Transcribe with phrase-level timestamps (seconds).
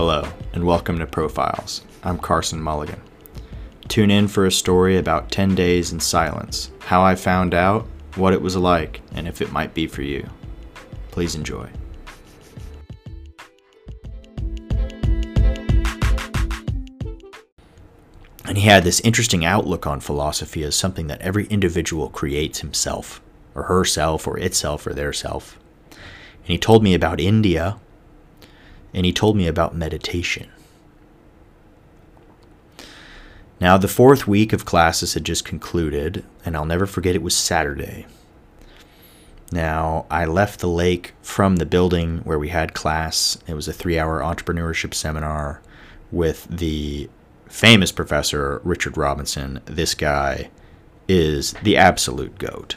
[0.00, 1.84] Hello, and welcome to Profiles.
[2.04, 3.02] I'm Carson Mulligan.
[3.88, 7.84] Tune in for a story about 10 days in silence, how I found out,
[8.14, 10.24] what it was like, and if it might be for you.
[11.10, 11.68] Please enjoy.
[18.44, 23.20] And he had this interesting outlook on philosophy as something that every individual creates himself,
[23.52, 25.58] or herself, or itself, or their self.
[25.90, 27.80] And he told me about India,
[28.94, 30.50] and he told me about meditation.
[33.60, 37.34] Now, the fourth week of classes had just concluded, and I'll never forget it was
[37.34, 38.06] Saturday.
[39.50, 43.38] Now, I left the lake from the building where we had class.
[43.46, 45.60] It was a three hour entrepreneurship seminar
[46.12, 47.08] with the
[47.48, 49.60] famous professor, Richard Robinson.
[49.64, 50.50] This guy
[51.08, 52.76] is the absolute goat.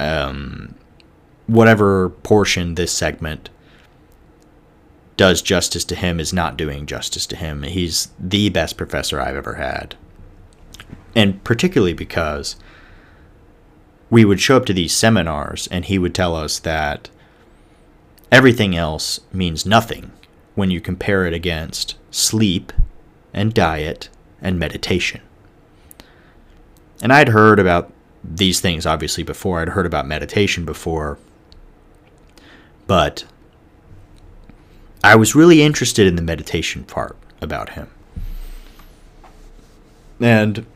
[0.00, 0.74] Um,
[1.46, 3.50] whatever portion this segment
[5.18, 7.64] does justice to him is not doing justice to him.
[7.64, 9.96] He's the best professor I've ever had.
[11.14, 12.54] And particularly because
[14.10, 17.10] we would show up to these seminars and he would tell us that
[18.30, 20.12] everything else means nothing
[20.54, 22.72] when you compare it against sleep
[23.34, 24.08] and diet
[24.40, 25.20] and meditation.
[27.02, 29.60] And I'd heard about these things obviously before.
[29.60, 31.18] I'd heard about meditation before.
[32.86, 33.24] But
[35.08, 37.88] I was really interested in the meditation part about him.
[40.20, 40.66] And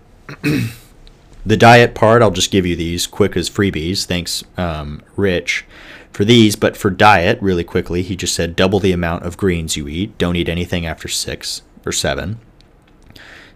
[1.45, 4.07] the diet part, I'll just give you these quick as freebies.
[4.07, 5.67] Thanks, um, Rich,
[6.13, 6.57] for these.
[6.57, 10.17] But for diet, really quickly, he just said double the amount of greens you eat.
[10.17, 12.39] Don't eat anything after six or seven.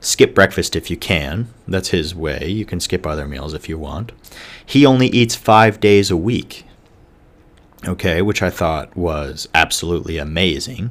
[0.01, 1.49] Skip breakfast if you can.
[1.67, 2.49] That's his way.
[2.49, 4.13] You can skip other meals if you want.
[4.67, 6.66] He only eats five days a week
[7.87, 10.91] okay, which I thought was absolutely amazing.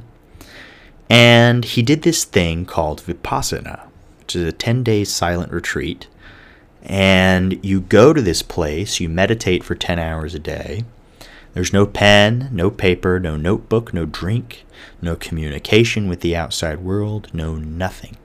[1.09, 3.88] And he did this thing called Vipassana,
[4.19, 6.07] which is a 10 day silent retreat.
[6.84, 10.84] And you go to this place, you meditate for 10 hours a day.
[11.53, 14.66] There's no pen, no paper, no notebook, no drink,
[15.01, 18.17] no communication with the outside world, no nothing.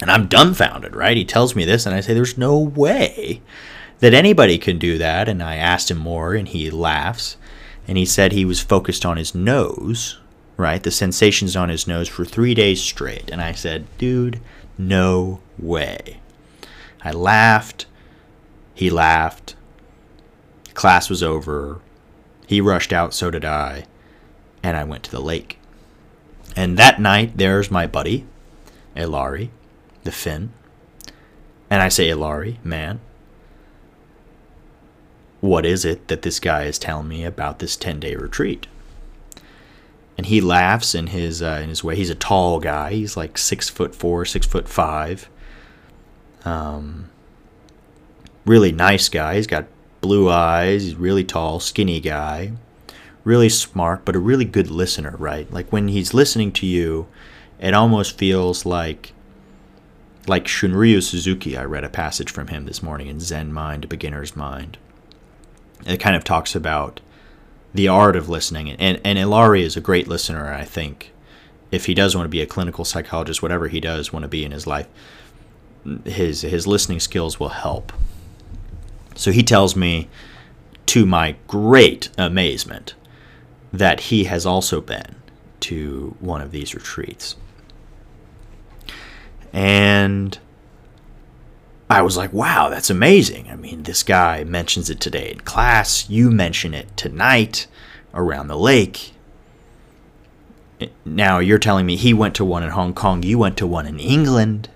[0.00, 1.16] And I'm dumbfounded, right?
[1.16, 3.40] He tells me this, and I say, There's no way
[4.00, 5.26] that anybody can do that.
[5.28, 7.37] And I asked him more, and he laughs
[7.88, 10.18] and he said he was focused on his nose,
[10.58, 10.82] right?
[10.82, 13.30] The sensations on his nose for three days straight.
[13.30, 14.40] And I said, dude,
[14.76, 16.20] no way.
[17.02, 17.86] I laughed.
[18.74, 19.56] He laughed.
[20.74, 21.80] Class was over.
[22.46, 23.86] He rushed out, so did I.
[24.62, 25.58] And I went to the lake.
[26.54, 28.26] And that night, there's my buddy,
[28.94, 29.48] Ilari,
[30.04, 30.52] the Finn.
[31.70, 33.00] And I say, Ilari, man,
[35.40, 38.66] what is it that this guy is telling me about this 10 day retreat?
[40.16, 41.94] And he laughs in his uh, in his way.
[41.94, 42.92] He's a tall guy.
[42.92, 45.30] He's like six foot four, six foot five.
[46.44, 47.10] Um,
[48.44, 49.36] really nice guy.
[49.36, 49.66] He's got
[50.00, 50.82] blue eyes.
[50.82, 52.52] He's really tall, skinny guy.
[53.22, 55.48] Really smart, but a really good listener, right?
[55.52, 57.06] Like when he's listening to you,
[57.60, 59.12] it almost feels like
[60.26, 61.56] like Shunryu Suzuki.
[61.56, 64.78] I read a passage from him this morning in Zen Mind, Beginner's Mind
[65.86, 67.00] it kind of talks about
[67.74, 68.70] the art of listening.
[68.70, 71.12] And, and Ilari is a great listener, I think.
[71.70, 74.44] If he does want to be a clinical psychologist, whatever he does want to be
[74.44, 74.88] in his life,
[76.04, 77.92] his his listening skills will help.
[79.14, 80.08] So he tells me,
[80.86, 82.94] to my great amazement,
[83.72, 85.16] that he has also been
[85.60, 87.36] to one of these retreats.
[89.52, 90.38] And
[91.90, 93.48] I was like, wow, that's amazing.
[93.50, 96.08] I mean, this guy mentions it today in class.
[96.10, 97.66] You mention it tonight
[98.12, 99.12] around the lake.
[101.04, 103.22] Now you're telling me he went to one in Hong Kong.
[103.22, 104.68] You went to one in England.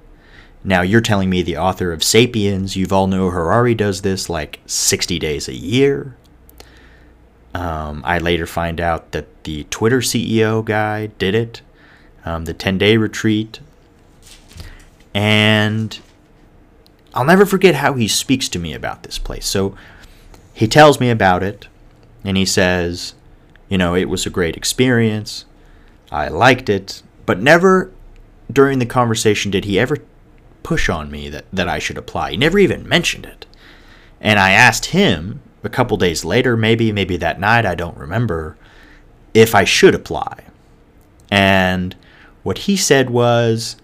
[0.64, 5.18] Now you're telling me the author of Sapiens, Yuval Noah Harari, does this like 60
[5.18, 6.16] days a year.
[7.54, 11.60] Um, I later find out that the Twitter CEO guy did it,
[12.24, 13.60] um, the 10 day retreat.
[15.12, 15.98] And
[17.14, 19.46] I'll never forget how he speaks to me about this place.
[19.46, 19.76] So
[20.54, 21.68] he tells me about it,
[22.24, 23.14] and he says,
[23.68, 25.44] you know, it was a great experience.
[26.10, 27.90] I liked it, but never
[28.50, 29.98] during the conversation did he ever
[30.62, 32.32] push on me that, that I should apply.
[32.32, 33.46] He never even mentioned it.
[34.20, 38.56] And I asked him a couple days later, maybe, maybe that night, I don't remember,
[39.34, 40.44] if I should apply.
[41.30, 41.96] And
[42.42, 43.76] what he said was,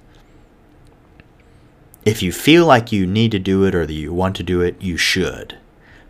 [2.08, 4.62] if you feel like you need to do it or that you want to do
[4.62, 5.58] it, you should.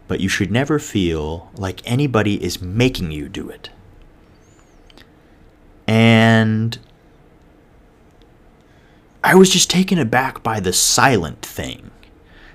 [0.07, 3.71] But you should never feel like anybody is making you do it.
[5.89, 6.79] And
[9.25, 11.91] I was just taken aback by the silent thing.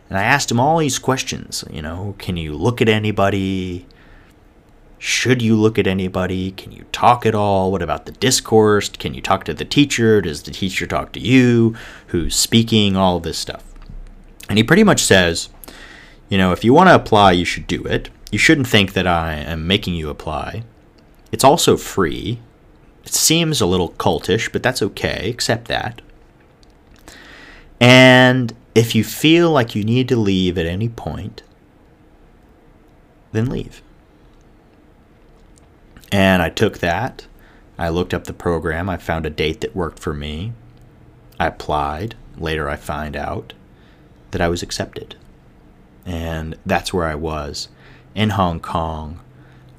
[0.10, 1.66] And I asked him all these questions.
[1.70, 3.86] You know, can you look at anybody?
[5.06, 6.52] Should you look at anybody?
[6.52, 7.74] Can you talk at all?
[7.74, 8.88] What about the discourse?
[8.88, 10.22] Can you talk to the teacher?
[10.22, 11.76] Does the teacher talk to you?
[12.08, 12.96] Who's speaking?
[12.96, 13.66] All this stuff.
[14.48, 15.50] And he pretty much says,
[16.30, 18.12] you know, if you want to apply, you should do it.
[18.32, 20.64] You shouldn't think that I am making you apply.
[21.34, 22.40] It's also free.
[23.04, 25.30] It seems a little cultish, but that's okay.
[25.30, 26.02] Accept that.
[27.78, 31.44] And if you feel like you need to leave at any point,
[33.34, 33.83] then leave.
[36.14, 37.26] And I took that.
[37.76, 38.88] I looked up the program.
[38.88, 40.54] I found a date that worked for me.
[41.40, 42.14] I applied.
[42.38, 43.54] Later, I find out
[44.30, 45.16] that I was accepted.
[46.06, 47.68] And that's where I was
[48.14, 49.22] in Hong Kong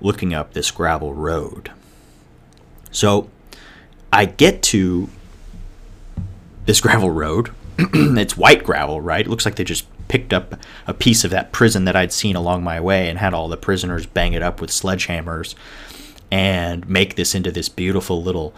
[0.01, 1.71] looking up this gravel road.
[2.91, 3.31] So
[4.13, 5.09] I get to
[6.67, 9.27] this gravel road it's white gravel, right?
[9.27, 10.55] It looks like they just picked up
[10.87, 13.57] a piece of that prison that I'd seen along my way and had all the
[13.57, 15.55] prisoners bang it up with sledgehammers
[16.35, 18.53] and make this into this beautiful little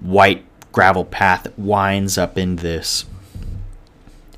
[0.00, 3.04] white gravel path that winds up in this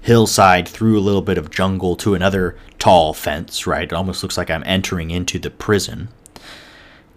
[0.03, 3.85] hillside through a little bit of jungle to another tall fence, right?
[3.85, 6.09] It almost looks like I'm entering into the prison.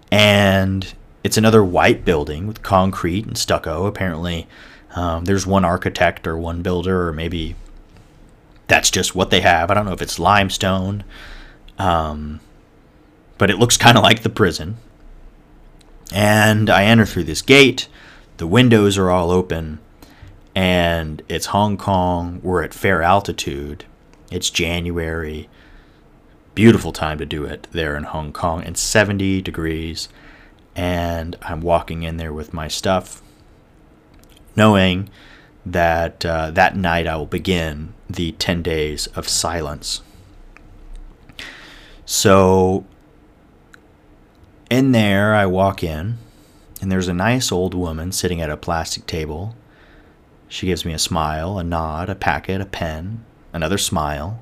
[0.10, 0.94] And
[1.26, 3.86] it's another white building with concrete and stucco.
[3.86, 4.48] Apparently,
[4.96, 7.58] um, there's one architect or one builder, or maybe
[8.68, 9.70] that's just what they have.
[9.70, 11.04] I don't know if it's limestone,
[11.78, 12.40] um,
[13.38, 14.78] but it looks kind of like the prison.
[16.14, 17.88] And I enter through this gate.
[18.38, 19.80] The windows are all open,
[20.56, 22.40] and it's Hong Kong.
[22.44, 23.86] We're at fair altitude.
[24.32, 25.50] It's January.
[26.56, 28.64] Beautiful time to do it there in Hong Kong.
[28.64, 30.10] It's 70 degrees,
[30.76, 33.22] and I'm walking in there with my stuff
[34.58, 35.10] knowing
[35.66, 40.02] that uh, that night I will begin the 10 days of silence.
[42.06, 42.86] So,
[44.70, 46.18] in there, I walk in,
[46.82, 49.56] and there's a nice old woman sitting at a plastic table.
[50.48, 54.42] She gives me a smile, a nod, a packet, a pen, another smile.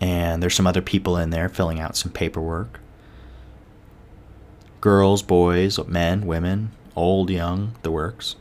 [0.00, 2.80] And there's some other people in there filling out some paperwork
[4.80, 8.36] girls, boys, men, women, old, young, the works.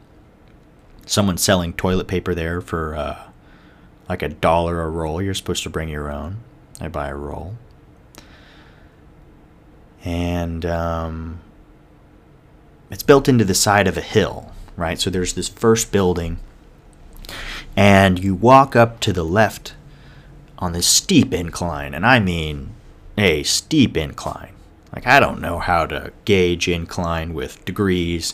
[1.06, 3.24] Someone selling toilet paper there for uh,
[4.08, 5.22] like a dollar a roll.
[5.22, 6.38] You're supposed to bring your own.
[6.80, 7.58] I buy a roll.
[10.04, 11.42] And um,
[12.90, 15.00] it's built into the side of a hill, right?
[15.00, 16.40] So there's this first building,
[17.76, 19.76] and you walk up to the left
[20.58, 22.72] on this steep incline, and I mean
[23.18, 24.54] a steep incline.
[24.94, 28.34] Like, I don't know how to gauge incline with degrees,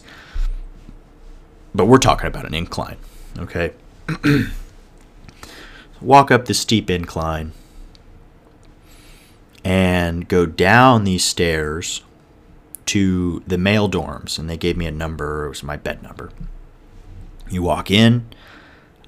[1.73, 2.97] but we're talking about an incline,
[3.37, 3.73] okay?
[6.01, 7.51] Walk up the steep incline
[9.65, 12.03] and go down these stairs
[12.85, 16.29] to the male dorms, and they gave me a number, it was my bed number.
[17.49, 18.27] You walk in,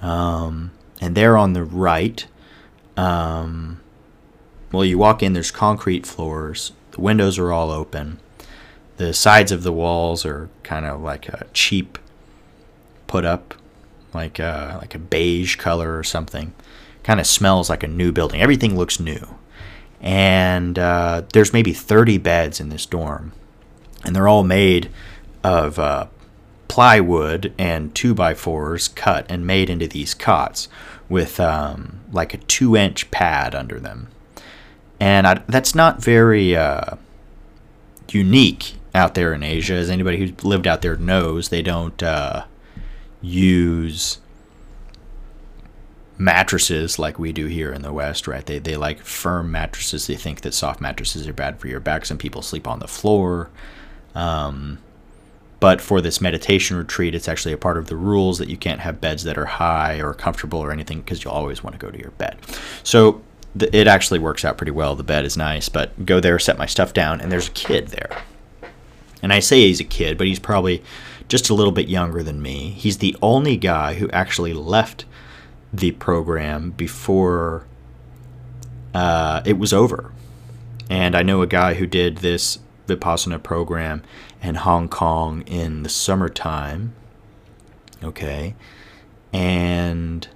[0.01, 2.25] um, and there on the right,
[2.97, 3.81] um,
[4.71, 8.19] well, you walk in, there's concrete floors, the windows are all open.
[8.97, 11.99] The sides of the walls are kind of like a cheap
[13.05, 13.53] put up,
[14.11, 16.55] like a, uh, like a beige color or something.
[17.03, 18.41] Kind of smells like a new building.
[18.41, 19.36] Everything looks new.
[20.01, 23.33] And uh, there's maybe 30 beds in this dorm.
[24.03, 24.89] And they're all made
[25.43, 26.07] of uh,
[26.67, 30.67] plywood and 2 by 4s cut and made into these cots
[31.09, 34.09] with um, like a 2 inch pad under them
[34.99, 36.95] and I, that's not very uh,
[38.09, 39.73] unique out there in Asia.
[39.73, 42.45] As anybody who's lived out there knows, they don't uh,
[43.21, 44.19] use
[46.17, 48.45] mattresses like we do here in the West, right?
[48.45, 50.07] They they like firm mattresses.
[50.07, 52.05] They think that soft mattresses are bad for your back.
[52.05, 53.49] Some people sleep on the floor.
[54.15, 54.79] Um,
[55.59, 58.79] but for this meditation retreat, it's actually a part of the rules that you can't
[58.81, 61.91] have beds that are high or comfortable or anything because you'll always want to go
[61.91, 62.37] to your bed.
[62.83, 63.23] So
[63.59, 64.95] it actually works out pretty well.
[64.95, 67.87] The bed is nice, but go there, set my stuff down, and there's a kid
[67.87, 68.21] there.
[69.23, 70.83] And I say he's a kid, but he's probably
[71.27, 72.69] just a little bit younger than me.
[72.69, 75.05] He's the only guy who actually left
[75.73, 77.65] the program before
[78.93, 80.11] uh, it was over.
[80.89, 84.03] And I know a guy who did this Vipassana program
[84.41, 86.93] in Hong Kong in the summertime.
[88.03, 88.55] Okay.
[89.33, 90.27] And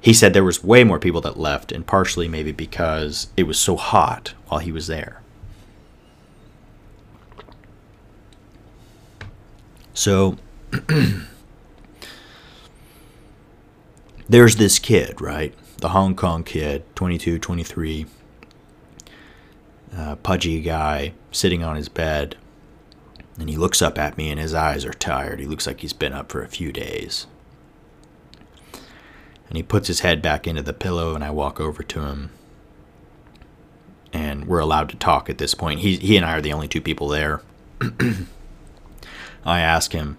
[0.00, 3.58] he said there was way more people that left, and partially maybe because it was
[3.58, 5.22] so hot while he was there.
[9.94, 10.36] So
[14.28, 15.54] there's this kid, right?
[15.78, 18.06] The Hong Kong kid, 22, 23,
[19.96, 22.36] uh, pudgy guy sitting on his bed.
[23.38, 25.38] And he looks up at me and his eyes are tired.
[25.38, 27.26] He looks like he's been up for a few days.
[29.48, 32.30] And he puts his head back into the pillow and I walk over to him.
[34.12, 35.80] And we're allowed to talk at this point.
[35.80, 37.42] He, he and I are the only two people there.
[39.44, 40.18] I ask him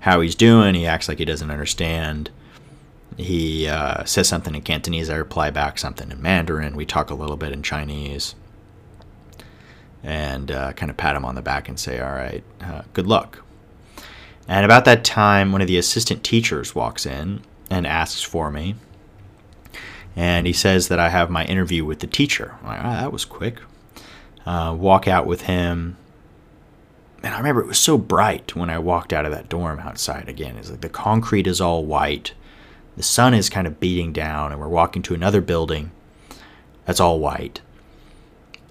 [0.00, 0.74] how he's doing.
[0.74, 2.30] He acts like he doesn't understand.
[3.16, 5.08] He uh, says something in Cantonese.
[5.08, 6.76] I reply back something in Mandarin.
[6.76, 8.34] We talk a little bit in Chinese.
[10.02, 13.06] And uh, kind of pat him on the back and say, All right, uh, good
[13.06, 13.44] luck.
[14.46, 18.74] And about that time, one of the assistant teachers walks in and asks for me.
[20.16, 22.56] And he says that I have my interview with the teacher.
[22.60, 23.60] I'm like, oh, that was quick.
[24.46, 25.96] Uh, walk out with him.
[27.22, 30.28] And I remember it was so bright when I walked out of that dorm outside
[30.28, 30.56] again.
[30.56, 32.32] It's like the concrete is all white.
[32.96, 35.90] The sun is kind of beating down, and we're walking to another building
[36.84, 37.60] that's all white.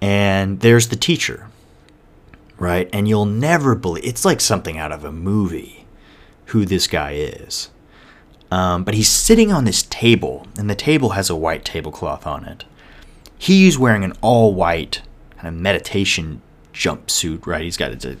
[0.00, 1.48] And there's the teacher,
[2.58, 2.88] right?
[2.92, 5.86] And you'll never believe it's like something out of a movie
[6.46, 7.70] who this guy is.
[8.50, 12.44] Um, but he's sitting on this table, and the table has a white tablecloth on
[12.44, 12.64] it.
[13.36, 15.02] He's wearing an all white
[15.36, 16.40] kind of meditation
[16.72, 17.62] jumpsuit, right?
[17.62, 18.18] He's got a,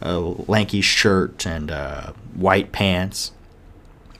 [0.00, 3.32] a lanky shirt and uh, white pants.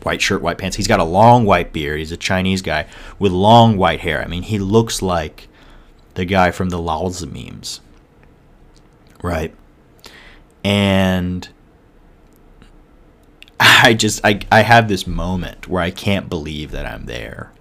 [0.03, 0.77] White shirt, white pants.
[0.77, 1.99] He's got a long white beard.
[1.99, 2.87] He's a Chinese guy
[3.19, 4.23] with long white hair.
[4.23, 5.49] I mean, he looks like
[6.15, 7.81] the guy from the Laozi memes,
[9.23, 9.55] right?
[10.65, 11.49] And
[13.61, 17.53] I just I, I have this moment where I can't believe that I'm there.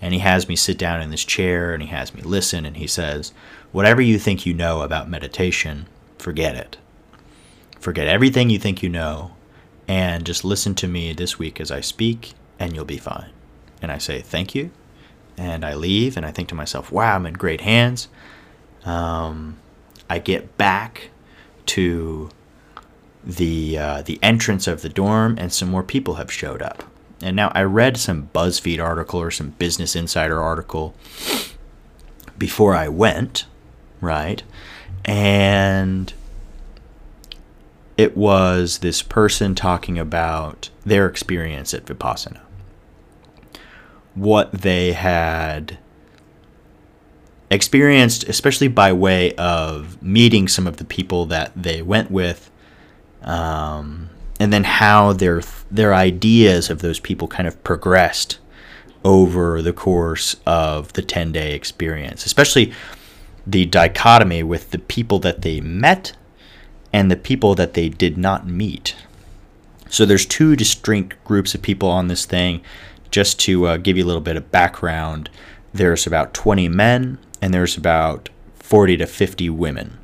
[0.00, 2.76] And he has me sit down in this chair and he has me listen and
[2.76, 3.32] he says,
[3.72, 5.86] Whatever you think you know about meditation,
[6.18, 6.76] forget it.
[7.80, 9.35] Forget everything you think you know
[9.88, 13.30] and just listen to me this week as I speak and you'll be fine.
[13.82, 14.70] And I say, Thank you.
[15.36, 18.08] And I leave and I think to myself, Wow, I'm in great hands.
[18.84, 19.58] Um,
[20.08, 21.10] I get back
[21.66, 22.30] to
[23.24, 26.84] the uh, the entrance of the dorm, and some more people have showed up.
[27.20, 30.94] And now I read some BuzzFeed article or some Business Insider article
[32.38, 33.46] before I went,
[34.00, 34.42] right?
[35.04, 36.12] And
[37.96, 42.40] it was this person talking about their experience at Vipassana,
[44.14, 45.78] what they had
[47.50, 52.50] experienced, especially by way of meeting some of the people that they went with
[53.22, 58.38] um, and then how their their ideas of those people kind of progressed
[59.04, 62.72] over the course of the 10 day experience, especially
[63.46, 66.12] the dichotomy with the people that they met
[66.96, 68.96] and the people that they did not meet.
[69.90, 72.62] So there's two distinct groups of people on this thing.
[73.10, 75.28] Just to uh, give you a little bit of background,
[75.74, 79.98] there's about 20 men and there's about 40 to 50 women.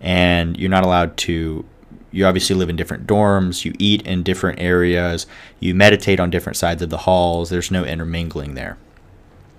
[0.00, 1.66] And you're not allowed to
[2.10, 5.26] you obviously live in different dorms, you eat in different areas,
[5.60, 7.50] you meditate on different sides of the halls.
[7.50, 8.78] There's no intermingling there.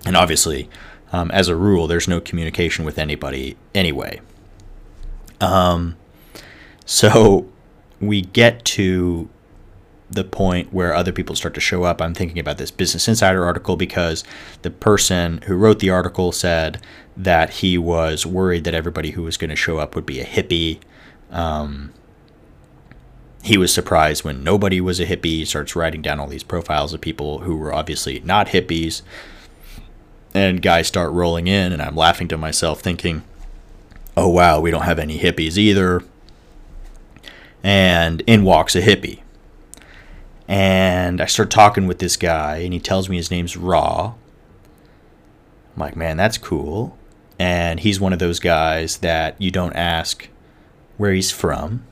[0.04, 0.68] And obviously,
[1.12, 4.20] um, as a rule, there's no communication with anybody anyway.
[5.40, 5.96] Um,
[6.84, 7.48] so
[8.00, 9.28] we get to
[10.10, 12.02] the point where other people start to show up.
[12.02, 14.24] I'm thinking about this Business Insider article because
[14.62, 16.80] the person who wrote the article said
[17.16, 20.24] that he was worried that everybody who was going to show up would be a
[20.24, 20.80] hippie.
[21.30, 21.92] Um,
[23.42, 25.24] he was surprised when nobody was a hippie.
[25.24, 29.02] He starts writing down all these profiles of people who were obviously not hippies.
[30.34, 33.22] And guys start rolling in, and I'm laughing to myself, thinking,
[34.16, 36.02] oh, wow, we don't have any hippies either.
[37.62, 39.20] And in walks a hippie.
[40.48, 44.14] And I start talking with this guy, and he tells me his name's Raw.
[45.74, 46.98] I'm like, man, that's cool.
[47.38, 50.28] And he's one of those guys that you don't ask
[50.96, 51.84] where he's from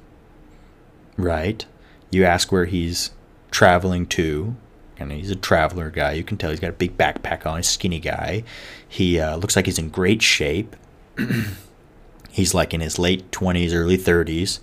[1.21, 1.65] right?
[2.11, 3.11] You ask where he's
[3.51, 4.57] traveling to,
[4.99, 6.13] and he's a traveler guy.
[6.13, 7.59] You can tell he's got a big backpack on.
[7.59, 8.45] He's a skinny guy.
[8.89, 10.77] He uh, looks like he's in great shape.
[12.31, 14.61] he's like in his late 20s, early 30s.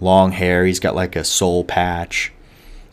[0.00, 0.64] Long hair.
[0.64, 2.32] He's got like a soul patch.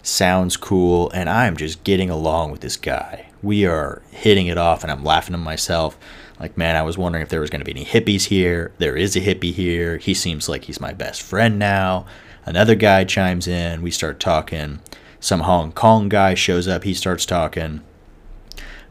[0.03, 1.09] Sounds cool.
[1.11, 3.29] And I'm just getting along with this guy.
[3.41, 5.97] We are hitting it off, and I'm laughing to myself.
[6.39, 8.71] Like, man, I was wondering if there was going to be any hippies here.
[8.77, 9.97] There is a hippie here.
[9.97, 12.05] He seems like he's my best friend now.
[12.45, 13.81] Another guy chimes in.
[13.81, 14.79] We start talking.
[15.19, 16.83] Some Hong Kong guy shows up.
[16.83, 17.81] He starts talking.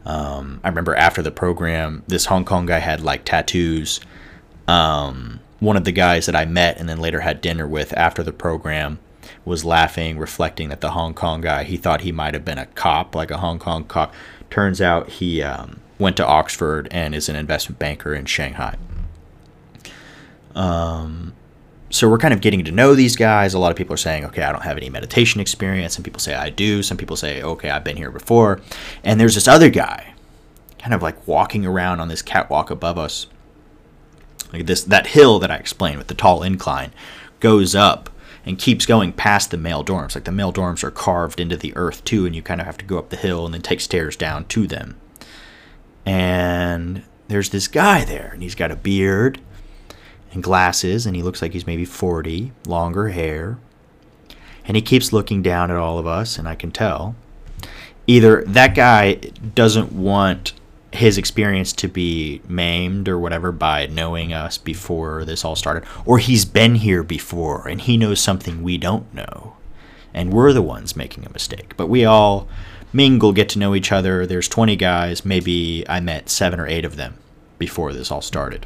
[0.05, 3.99] Um, I remember after the program, this Hong Kong guy had like tattoos.
[4.67, 8.23] Um, one of the guys that I met and then later had dinner with after
[8.23, 8.99] the program
[9.43, 12.65] was laughing, reflecting that the Hong Kong guy, he thought he might have been a
[12.67, 14.13] cop, like a Hong Kong cop.
[14.49, 18.77] Turns out he um, went to Oxford and is an investment banker in Shanghai.
[20.55, 21.33] Um,
[21.89, 23.53] so we're kind of getting to know these guys.
[23.53, 25.95] A lot of people are saying, okay, I don't have any meditation experience.
[25.95, 26.83] Some people say I do.
[26.83, 28.59] Some people say, okay, I've been here before.
[29.03, 30.13] And there's this other guy
[30.79, 33.27] kind of like walking around on this catwalk above us.
[34.53, 36.91] Like this that hill that I explained with the tall incline
[37.39, 38.09] goes up
[38.45, 40.15] and keeps going past the male dorms.
[40.15, 42.77] Like the male dorms are carved into the earth too, and you kind of have
[42.77, 44.95] to go up the hill and then take stairs down to them.
[46.05, 49.41] And there's this guy there, and he's got a beard
[50.31, 53.57] and glasses, and he looks like he's maybe 40, longer hair.
[54.65, 57.15] And he keeps looking down at all of us, and I can tell.
[58.05, 59.15] Either that guy
[59.55, 60.53] doesn't want
[60.97, 66.17] his experience to be maimed or whatever by knowing us before this all started, or
[66.17, 69.55] he's been here before and he knows something we don't know,
[70.13, 71.75] and we're the ones making a mistake.
[71.77, 72.47] But we all
[72.91, 74.25] mingle, get to know each other.
[74.25, 77.15] There's 20 guys, maybe I met seven or eight of them
[77.57, 78.65] before this all started.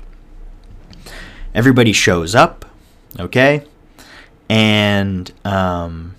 [1.53, 2.65] Everybody shows up,
[3.19, 3.65] okay,
[4.47, 6.15] and um,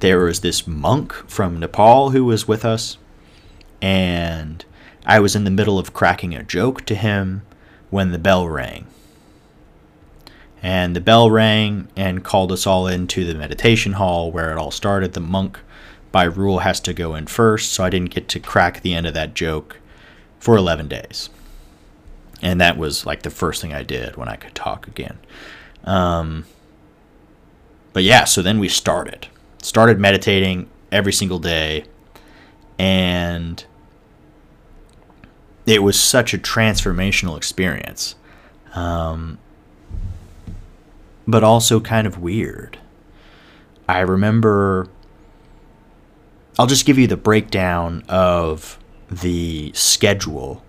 [0.00, 2.98] there was this monk from Nepal who was with us,
[3.80, 4.64] and
[5.08, 7.40] I was in the middle of cracking a joke to him
[7.88, 8.86] when the bell rang.
[10.62, 14.70] And the bell rang and called us all into the meditation hall where it all
[14.70, 15.14] started.
[15.14, 15.58] The monk,
[16.12, 19.06] by rule, has to go in first, so I didn't get to crack the end
[19.06, 19.78] of that joke
[20.38, 21.30] for 11 days.
[22.42, 25.18] And that was like the first thing I did when I could talk again.
[25.84, 26.44] Um,
[27.94, 29.28] but yeah, so then we started.
[29.62, 31.84] Started meditating every single day.
[32.78, 33.64] And
[35.68, 38.14] it was such a transformational experience.
[38.74, 39.38] Um,
[41.26, 42.78] but also kind of weird.
[43.86, 44.88] I remember.
[46.58, 48.78] I'll just give you the breakdown of
[49.10, 50.64] the schedule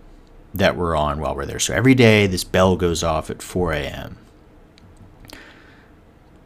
[0.54, 1.60] that we're on while we're there.
[1.60, 4.18] So every day, this bell goes off at 4 a.m.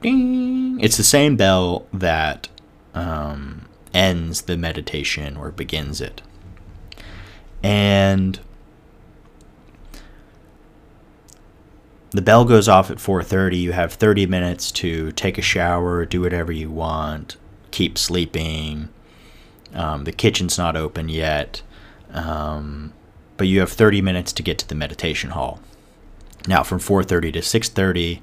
[0.02, 0.80] Ding!
[0.80, 2.48] It's the same bell that
[2.94, 6.22] um, ends the meditation or begins it
[7.64, 8.40] and
[12.12, 16.22] the bell goes off at 4:30 you have 30 minutes to take a shower do
[16.22, 17.38] whatever you want
[17.74, 18.88] keep sleeping.
[19.74, 21.64] Um, the kitchen's not open yet.
[22.12, 22.94] Um,
[23.36, 25.60] but you have 30 minutes to get to the meditation hall.
[26.48, 28.22] Now from 4:30 to 6:30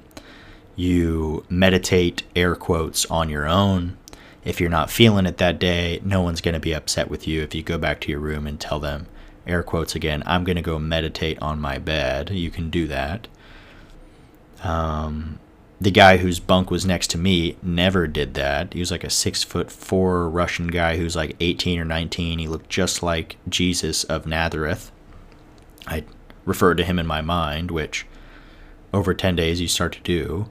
[0.75, 3.97] you meditate air quotes on your own.
[4.45, 7.41] If you're not feeling it that day no one's going to be upset with you
[7.41, 9.07] if you go back to your room and tell them
[9.47, 12.29] air quotes again, I'm going to go meditate on my bed.
[12.31, 13.27] You can do that.
[14.63, 15.39] Um,
[15.79, 18.73] the guy whose bunk was next to me never did that.
[18.73, 22.37] He was like a six foot four Russian guy who's like 18 or 19.
[22.37, 24.91] He looked just like Jesus of Nazareth.
[25.87, 26.03] I
[26.45, 28.05] referred to him in my mind, which
[28.93, 30.47] over 10 days you start to do,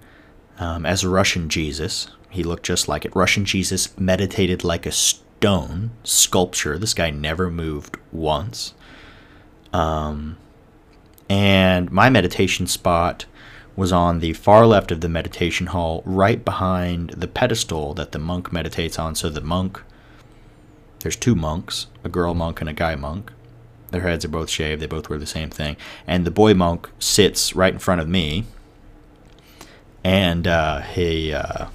[0.59, 2.09] um, as a Russian Jesus.
[2.31, 3.14] He looked just like it.
[3.14, 6.76] Russian Jesus meditated like a stone sculpture.
[6.76, 8.74] This guy never moved once.
[9.72, 10.37] Um,
[11.28, 13.26] and my meditation spot
[13.76, 18.18] was on the far left of the meditation hall, right behind the pedestal that the
[18.18, 19.14] monk meditates on.
[19.14, 19.80] So the monk,
[21.00, 23.33] there's two monks, a girl monk and a guy monk.
[23.90, 25.76] Their heads are both shaved, they both wear the same thing.
[26.06, 28.44] And the boy monk sits right in front of me,
[30.04, 31.66] and uh, he, uh,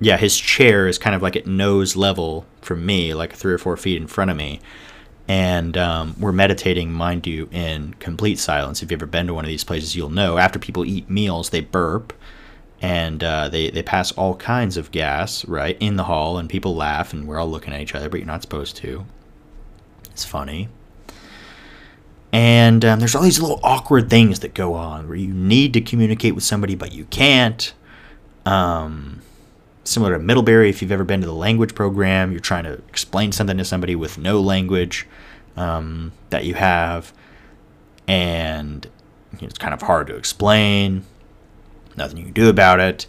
[0.00, 3.58] yeah, his chair is kind of like at nose level from me, like three or
[3.58, 4.60] four feet in front of me
[5.30, 8.82] and um, we're meditating, mind you, in complete silence.
[8.82, 11.50] If you've ever been to one of these places, you'll know after people eat meals,
[11.50, 12.12] they burp
[12.82, 16.74] and uh, they, they pass all kinds of gas, right, in the hall, and people
[16.74, 19.06] laugh, and we're all looking at each other, but you're not supposed to.
[20.10, 20.68] It's funny.
[22.32, 25.80] And um, there's all these little awkward things that go on where you need to
[25.80, 27.72] communicate with somebody, but you can't.
[28.44, 29.22] Um,
[29.84, 33.32] similar to Middlebury, if you've ever been to the language program, you're trying to explain
[33.32, 35.06] something to somebody with no language
[35.56, 37.12] um, that you have,
[38.06, 38.88] and
[39.40, 41.04] it's kind of hard to explain.
[41.96, 43.06] Nothing you can do about it,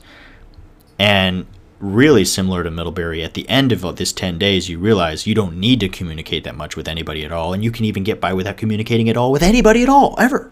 [0.97, 1.45] and
[1.79, 3.23] really similar to Middlebury.
[3.23, 6.55] At the end of this 10 days, you realize you don't need to communicate that
[6.55, 9.31] much with anybody at all, and you can even get by without communicating at all
[9.31, 10.51] with anybody at all, ever.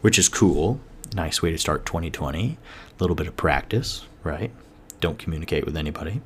[0.00, 0.80] Which is cool.
[1.14, 2.58] Nice way to start 2020.
[2.58, 4.50] A little bit of practice, right?
[5.00, 6.20] Don't communicate with anybody.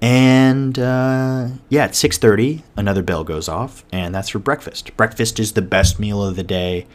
[0.00, 4.96] And uh, yeah, at 6:30, another bell goes off, and that's for breakfast.
[4.96, 6.86] Breakfast is the best meal of the day.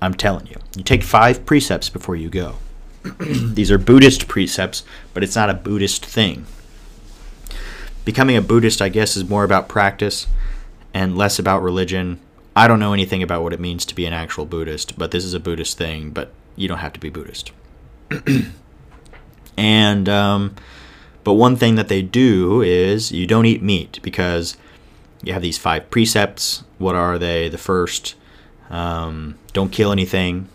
[0.00, 0.56] I'm telling you.
[0.76, 2.56] You take five precepts before you go.
[3.20, 4.82] These are Buddhist precepts,
[5.14, 6.46] but it's not a Buddhist thing.
[8.04, 10.26] Becoming a Buddhist, I guess, is more about practice
[10.94, 12.20] and less about religion.
[12.54, 15.24] I don't know anything about what it means to be an actual Buddhist, but this
[15.24, 17.52] is a Buddhist thing, but you don't have to be Buddhist.
[19.56, 20.54] and, um,
[21.24, 24.56] but one thing that they do is you don't eat meat because
[25.22, 26.62] you have these five precepts.
[26.78, 27.48] What are they?
[27.48, 28.14] The first,
[28.70, 30.48] um, don't kill anything,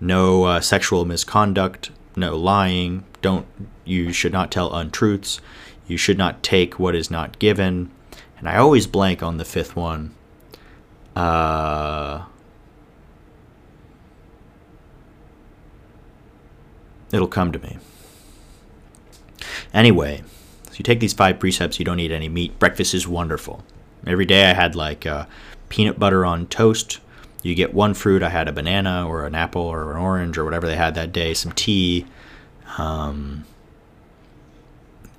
[0.00, 3.46] no uh, sexual misconduct, no lying, don't
[3.84, 5.40] you should not tell untruths,
[5.86, 7.90] you should not take what is not given,
[8.38, 10.14] and I always blank on the fifth one.
[11.14, 11.85] Uh,
[17.12, 17.78] it'll come to me.
[19.72, 20.22] Anyway,
[20.66, 22.58] so you take these five precepts, you don't eat any meat.
[22.58, 23.64] Breakfast is wonderful.
[24.06, 25.26] Every day I had like uh,
[25.68, 27.00] peanut butter on toast.
[27.42, 28.22] You get one fruit.
[28.22, 31.12] I had a banana or an apple or an orange or whatever they had that
[31.12, 32.06] day, some tea.
[32.78, 33.44] Um,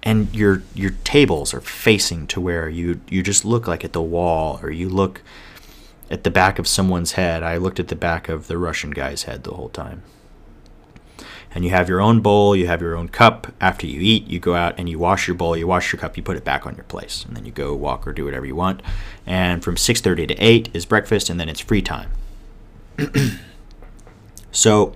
[0.04, 4.02] and your your tables are facing to where you you just look like at the
[4.02, 5.21] wall or you look
[6.10, 7.43] at the back of someone's head.
[7.43, 10.04] I looked at the back of the Russian guy's head the whole time.
[11.56, 13.48] And you have your own bowl, you have your own cup.
[13.60, 16.18] After you eat, you go out and you wash your bowl, you wash your cup,
[16.18, 18.46] you put it back on your place, and then you go walk or do whatever
[18.46, 18.82] you want.
[19.26, 22.10] And from 6:30 to 8 is breakfast and then it's free time.
[24.52, 24.94] so,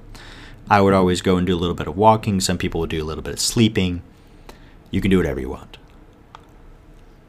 [0.69, 2.39] I would always go and do a little bit of walking.
[2.39, 4.01] Some people would do a little bit of sleeping.
[4.89, 5.77] You can do whatever you want.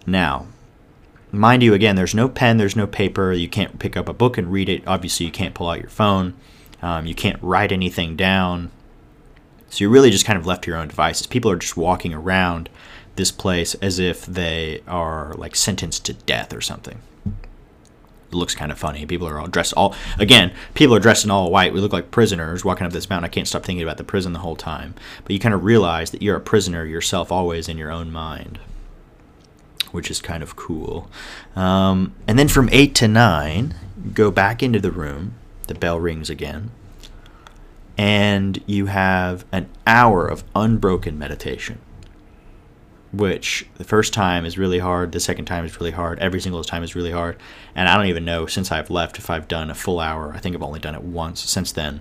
[0.07, 0.47] Now,
[1.31, 3.33] mind you, again, there's no pen, there's no paper.
[3.33, 4.87] You can't pick up a book and read it.
[4.87, 6.35] Obviously, you can't pull out your phone.
[6.83, 8.71] Um, you can't write anything down.
[9.73, 11.27] So you're really just kind of left to your own devices.
[11.27, 12.69] People are just walking around
[13.17, 17.01] this place as if they are like sentenced to death or something.
[17.25, 19.07] It looks kind of funny.
[19.07, 20.53] People are all dressed all again.
[20.75, 21.73] People are dressed in all white.
[21.73, 23.25] We look like prisoners walking up this mountain.
[23.25, 24.95] I can't stop thinking about the prison the whole time.
[25.25, 28.59] But you kind of realize that you're a prisoner yourself, always in your own mind
[29.91, 31.11] which is kind of cool.
[31.55, 33.75] Um, and then from 8 to 9,
[34.15, 35.35] go back into the room.
[35.67, 36.71] The bell rings again.
[37.99, 41.79] And you have an hour of unbroken meditation,
[43.13, 46.65] which the first time is really hard, the second time is really hard, every single
[46.65, 47.37] time is really hard.
[47.75, 50.33] And I don't even know since I've left if I've done a full hour.
[50.33, 52.01] I think I've only done it once since then.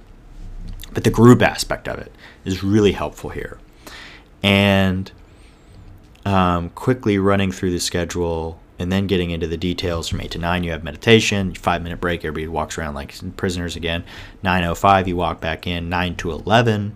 [0.94, 2.14] But the group aspect of it
[2.46, 3.60] is really helpful here.
[4.42, 5.12] And
[6.26, 10.40] um, quickly running through the schedule and then getting into the details from 8 to
[10.40, 14.04] 9 you have meditation five minute break everybody walks around like prisoners again.
[14.44, 15.90] 905 you walk back in.
[15.90, 16.96] 9 to 11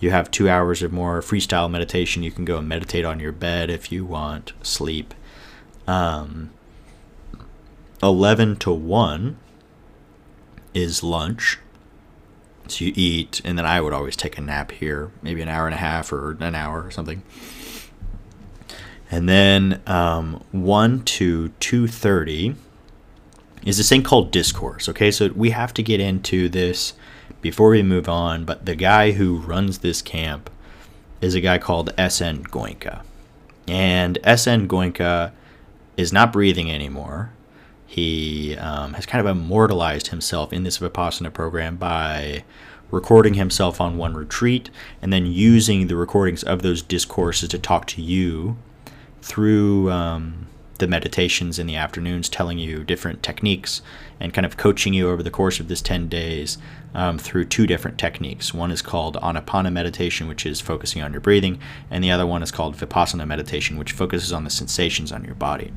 [0.00, 2.22] you have two hours of more freestyle meditation.
[2.22, 5.14] You can go and meditate on your bed if you want sleep.
[5.86, 6.50] Um,
[8.02, 9.38] 11 to 1
[10.74, 11.58] is lunch.
[12.68, 15.66] So you eat and then i would always take a nap here maybe an hour
[15.66, 17.22] and a half or an hour or something
[19.10, 22.56] and then um, 1 to 2.30
[23.64, 24.88] is this thing called discourse.
[24.88, 26.94] Okay, so we have to get into this
[27.40, 30.50] before we move on, but the guy who runs this camp
[31.20, 32.44] is a guy called S.N.
[32.44, 33.02] Goenka.
[33.66, 34.68] And S.N.
[34.68, 35.32] Goenka
[35.96, 37.32] is not breathing anymore.
[37.86, 42.44] He um, has kind of immortalized himself in this Vipassana program by
[42.90, 47.86] recording himself on one retreat and then using the recordings of those discourses to talk
[47.86, 48.56] to you
[49.24, 50.46] through um,
[50.80, 53.80] the meditations in the afternoons, telling you different techniques
[54.20, 56.58] and kind of coaching you over the course of this 10 days
[56.94, 58.52] um, through two different techniques.
[58.52, 61.58] One is called Anapana meditation, which is focusing on your breathing,
[61.90, 65.34] and the other one is called Vipassana meditation, which focuses on the sensations on your
[65.34, 65.72] body.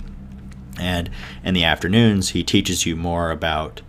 [0.77, 1.10] And
[1.41, 3.81] in the afternoons, he teaches you more about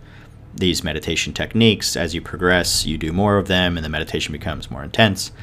[0.55, 1.97] these meditation techniques.
[1.97, 5.33] As you progress, you do more of them, and the meditation becomes more intense.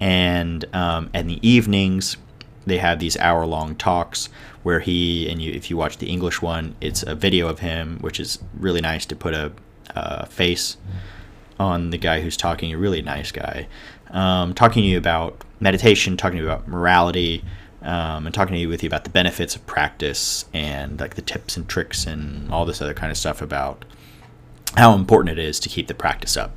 [0.00, 2.16] And um, in the evenings,
[2.66, 4.28] they have these hour long talks
[4.62, 7.98] where he and you if you watch the English one, it's a video of him,
[8.00, 9.52] which is really nice to put a,
[9.90, 10.76] a face
[11.58, 12.72] on the guy who's talking.
[12.72, 13.66] A really nice guy,
[14.10, 17.44] um, talking to you about meditation, talking to you about morality,
[17.82, 21.22] um, and talking to you with you about the benefits of practice and like the
[21.22, 23.84] tips and tricks and all this other kind of stuff about
[24.76, 26.56] how important it is to keep the practice up.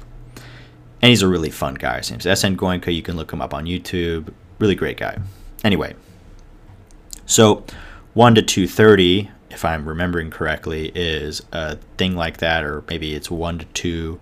[1.01, 1.97] And he's a really fun guy.
[1.97, 2.93] His name's SN Goenka.
[2.93, 4.33] You can look him up on YouTube.
[4.59, 5.17] Really great guy.
[5.63, 5.95] Anyway,
[7.25, 7.63] so
[8.13, 13.31] 1 to 230, if I'm remembering correctly, is a thing like that, or maybe it's
[13.31, 14.19] 1 to 2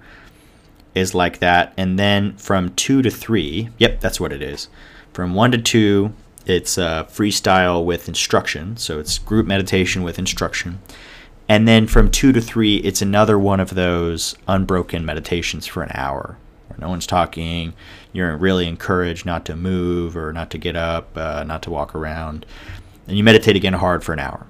[0.94, 1.74] is like that.
[1.78, 4.70] And then from 2 to 3, yep, that's what it is.
[5.14, 6.14] From 1 to 2,
[6.46, 8.78] it's uh, freestyle with instruction.
[8.78, 10.80] So it's group meditation with instruction.
[11.48, 15.92] And then from 2 to 3, it's another one of those unbroken meditations for an
[15.94, 17.74] hour where no one's talking.
[18.14, 21.96] You're really encouraged not to move or not to get up, uh, not to walk
[21.96, 22.46] around.
[23.08, 24.46] And you meditate again hard for an hour.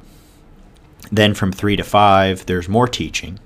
[1.11, 3.39] Then from 3 to 5, there's more teaching.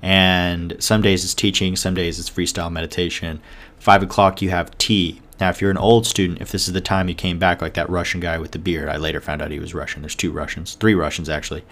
[0.00, 3.40] And some days it's teaching, some days it's freestyle meditation.
[3.78, 5.20] 5 o'clock, you have tea.
[5.40, 7.74] Now, if you're an old student, if this is the time you came back, like
[7.74, 10.02] that Russian guy with the beard, I later found out he was Russian.
[10.02, 11.64] There's two Russians, three Russians actually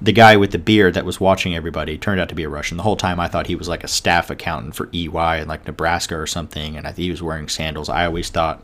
[0.00, 2.76] the guy with the beard that was watching everybody turned out to be a Russian.
[2.76, 5.66] The whole time I thought he was like a staff accountant for EY in like
[5.66, 7.88] Nebraska or something, and I think he was wearing sandals.
[7.88, 8.62] I always thought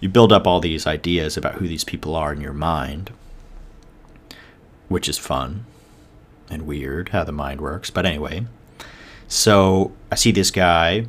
[0.00, 3.12] you build up all these ideas about who these people are in your mind,
[4.88, 5.66] which is fun
[6.50, 7.90] and weird how the mind works.
[7.90, 8.46] But anyway,
[9.28, 11.06] so I see this guy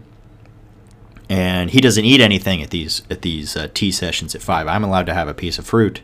[1.31, 4.67] and he doesn't eat anything at these at these uh, tea sessions at five.
[4.67, 6.01] I'm allowed to have a piece of fruit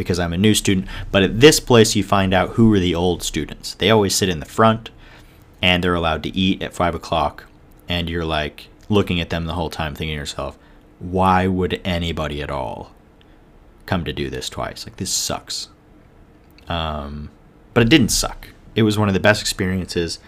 [0.00, 0.88] because I'm a new student.
[1.12, 3.74] But at this place, you find out who are the old students.
[3.74, 4.90] They always sit in the front,
[5.60, 7.46] and they're allowed to eat at five o'clock.
[7.88, 10.58] And you're like looking at them the whole time, thinking to yourself,
[10.98, 12.92] why would anybody at all
[13.86, 14.86] come to do this twice?
[14.86, 15.68] Like this sucks.
[16.68, 17.30] Um,
[17.74, 18.48] but it didn't suck.
[18.74, 20.18] It was one of the best experiences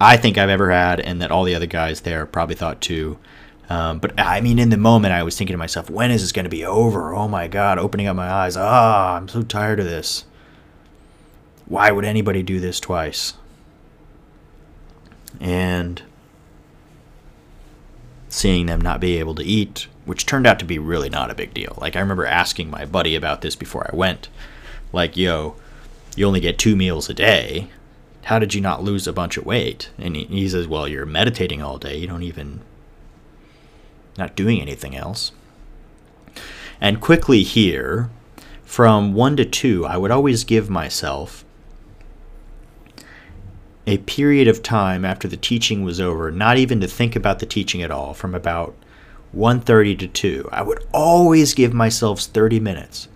[0.00, 3.18] I think I've ever had, and that all the other guys there probably thought too.
[3.68, 6.32] Um, but I mean, in the moment, I was thinking to myself, when is this
[6.32, 7.14] going to be over?
[7.14, 8.56] Oh my God, opening up my eyes.
[8.56, 10.24] Ah, I'm so tired of this.
[11.66, 13.34] Why would anybody do this twice?
[15.40, 16.02] And
[18.28, 21.34] seeing them not be able to eat, which turned out to be really not a
[21.34, 21.76] big deal.
[21.80, 24.28] Like, I remember asking my buddy about this before I went.
[24.92, 25.56] Like, yo,
[26.14, 27.70] you only get two meals a day.
[28.24, 29.90] How did you not lose a bunch of weight?
[29.98, 31.96] And he says, well, you're meditating all day.
[31.96, 32.60] You don't even
[34.18, 35.32] not doing anything else.
[36.80, 38.10] And quickly here,
[38.64, 41.44] from 1 to 2, I would always give myself
[43.86, 47.46] a period of time after the teaching was over, not even to think about the
[47.46, 48.74] teaching at all, from about
[49.32, 50.48] 1:30 to 2.
[50.52, 53.08] I would always give myself 30 minutes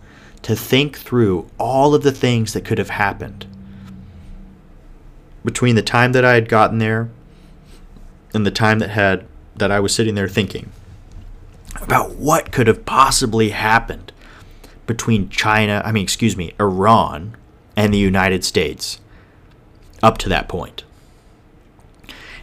[0.42, 3.46] to think through all of the things that could have happened
[5.44, 7.10] between the time that I had gotten there
[8.32, 10.70] and the time that had that I was sitting there thinking
[11.80, 14.12] about what could have possibly happened
[14.87, 17.37] between China, I mean, excuse me, Iran
[17.76, 19.00] and the United States
[20.02, 20.85] up to that point.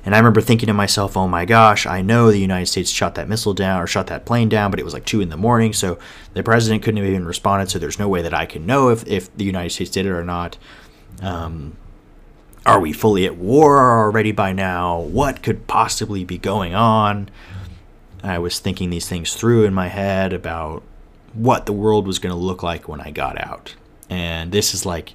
[0.06, 3.16] And I remember thinking to myself, oh my gosh, I know the United States shot
[3.16, 5.36] that missile down or shot that plane down, but it was like 2 in the
[5.36, 6.00] morning, so
[6.34, 9.06] the president couldn't have even responded, so there's no way that I can know if,
[9.06, 10.58] if the United States did it or not.
[11.22, 11.76] Um,
[12.66, 15.00] are we fully at war already by now?
[15.00, 17.30] What could possibly be going on?
[18.24, 20.84] I was thinking these things through in my head about
[21.34, 23.76] what the world was going to look like when I got out.
[24.10, 25.14] And this is like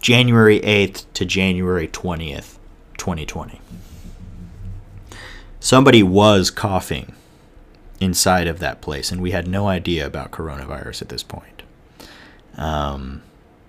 [0.00, 2.58] January 8th to January 20th,
[2.98, 3.60] 2020.
[5.60, 7.14] Somebody was coughing
[8.00, 11.62] inside of that place, and we had no idea about coronavirus at this point.
[12.56, 13.22] Um,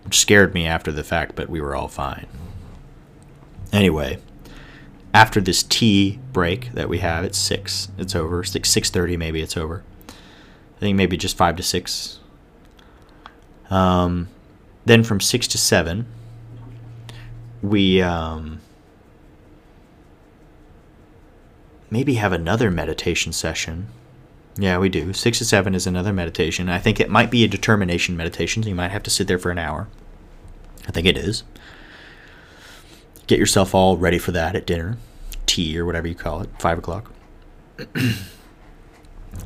[0.04, 2.28] which scared me after the fact, but we were all fine.
[3.72, 4.20] Anyway,
[5.16, 8.44] after this tea break that we have at six, it's over.
[8.44, 9.82] Six six thirty, maybe it's over.
[10.10, 12.20] I think maybe just five to six.
[13.70, 14.28] Um,
[14.84, 16.06] then from six to seven,
[17.62, 18.60] we um,
[21.90, 23.88] maybe have another meditation session.
[24.58, 25.14] Yeah, we do.
[25.14, 26.68] Six to seven is another meditation.
[26.68, 28.64] I think it might be a determination meditation.
[28.64, 29.88] So you might have to sit there for an hour.
[30.86, 31.44] I think it is
[33.28, 34.98] get yourself all ready for that at dinner,
[35.46, 37.12] tea or whatever you call it, five o'clock.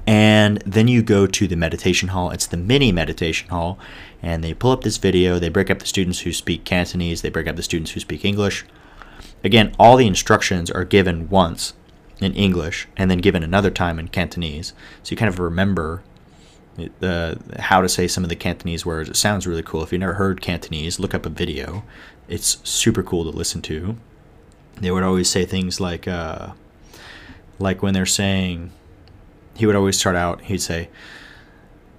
[0.08, 2.32] and then you go to the meditation hall.
[2.32, 3.80] It's the mini meditation hall,
[4.22, 5.40] and they pull up this video.
[5.40, 7.22] They break up the students who speak Cantonese.
[7.22, 8.66] They break up the students who speak English.
[9.44, 11.74] Again, all the instructions are given once
[12.20, 14.74] in English and then given another time in Cantonese.
[15.04, 16.04] So you kind of remember
[17.02, 19.10] uh, how to say some of the Cantonese words.
[19.10, 19.84] It sounds really cool.
[19.84, 21.84] If you've never heard Cantonese, look up a video.
[22.30, 23.98] It's super cool to listen to.
[24.80, 26.52] They would always say things like, uh,
[27.58, 28.70] like when they're saying,
[29.56, 30.90] he would always start out, he'd say,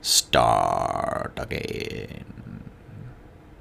[0.02, 2.62] start again,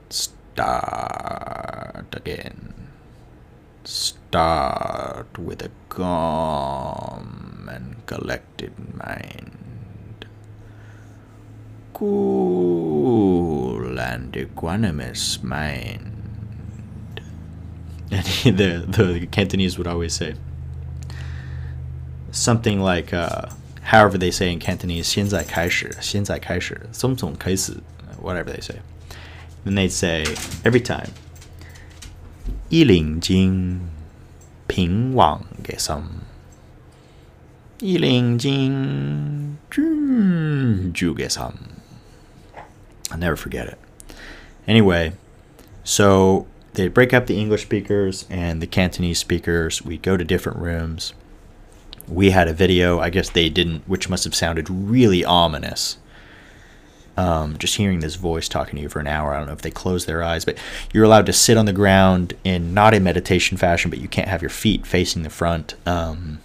[0.10, 2.90] start again,
[3.84, 10.28] start with a calm and collected mind,
[11.96, 16.19] cool and equanimous mind
[18.12, 20.36] and he, the the Cantonese would always say
[22.32, 23.48] something like, uh,
[23.82, 27.78] however they say in Cantonese, 现在开始,现在开始,总统开始,
[28.22, 28.78] whatever they say.
[29.66, 30.24] Then they'd say
[30.64, 31.10] every time,
[32.70, 33.80] 一领巾
[34.68, 36.10] 平王给什么？
[37.80, 41.54] 一领巾君主给什么
[43.10, 43.78] ？I'll never forget it.
[44.68, 45.14] Anyway,
[45.84, 46.46] so
[46.80, 49.82] they'd break up the English speakers and the Cantonese speakers.
[49.82, 51.14] We'd go to different rooms.
[52.08, 53.00] We had a video.
[53.00, 55.98] I guess they didn't, which must have sounded really ominous.
[57.18, 59.34] Um, just hearing this voice talking to you for an hour.
[59.34, 60.58] I don't know if they closed their eyes, but
[60.94, 64.30] you're allowed to sit on the ground in not a meditation fashion, but you can't
[64.30, 65.76] have your feet facing the front.
[65.86, 66.40] Um,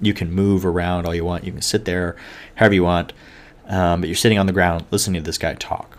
[0.00, 1.42] you can move around all you want.
[1.42, 2.14] You can sit there
[2.54, 3.12] however you want,
[3.66, 5.97] um, but you're sitting on the ground listening to this guy talk.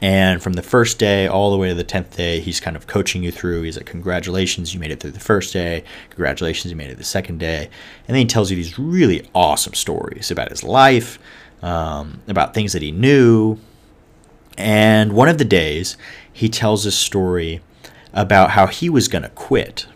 [0.00, 2.86] And from the first day all the way to the 10th day, he's kind of
[2.86, 3.62] coaching you through.
[3.62, 5.84] He's like, Congratulations, you made it through the first day.
[6.10, 7.70] Congratulations, you made it the second day.
[8.06, 11.18] And then he tells you these really awesome stories about his life,
[11.62, 13.58] um, about things that he knew.
[14.58, 15.96] And one of the days,
[16.32, 17.60] he tells a story
[18.12, 19.86] about how he was going to quit.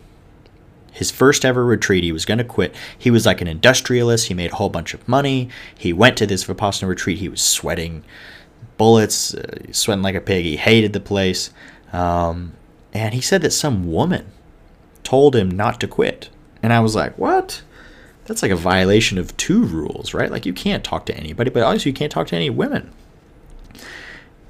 [0.93, 2.75] His first ever retreat, he was going to quit.
[2.99, 4.27] He was like an industrialist.
[4.27, 5.49] He made a whole bunch of money.
[5.77, 7.19] He went to this Vipassana retreat.
[7.19, 8.03] He was sweating
[8.77, 10.45] bullets, uh, sweating like a pig.
[10.45, 11.51] He hated the place.
[11.93, 12.55] Um,
[12.93, 14.27] and he said that some woman
[15.03, 16.31] told him not to quit.
[16.63, 17.63] And I was like, what?
[18.27, 20.31] That's like a violation of two rules, right?
[20.31, 22.93] Like you can't talk to anybody, but obviously you can't talk to any women.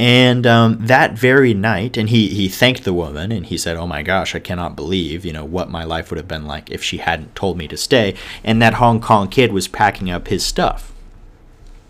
[0.00, 3.86] And um, that very night, and he, he thanked the woman and he said, Oh
[3.86, 6.84] my gosh, I cannot believe, you know, what my life would have been like if
[6.84, 8.14] she hadn't told me to stay.
[8.44, 10.92] And that Hong Kong kid was packing up his stuff.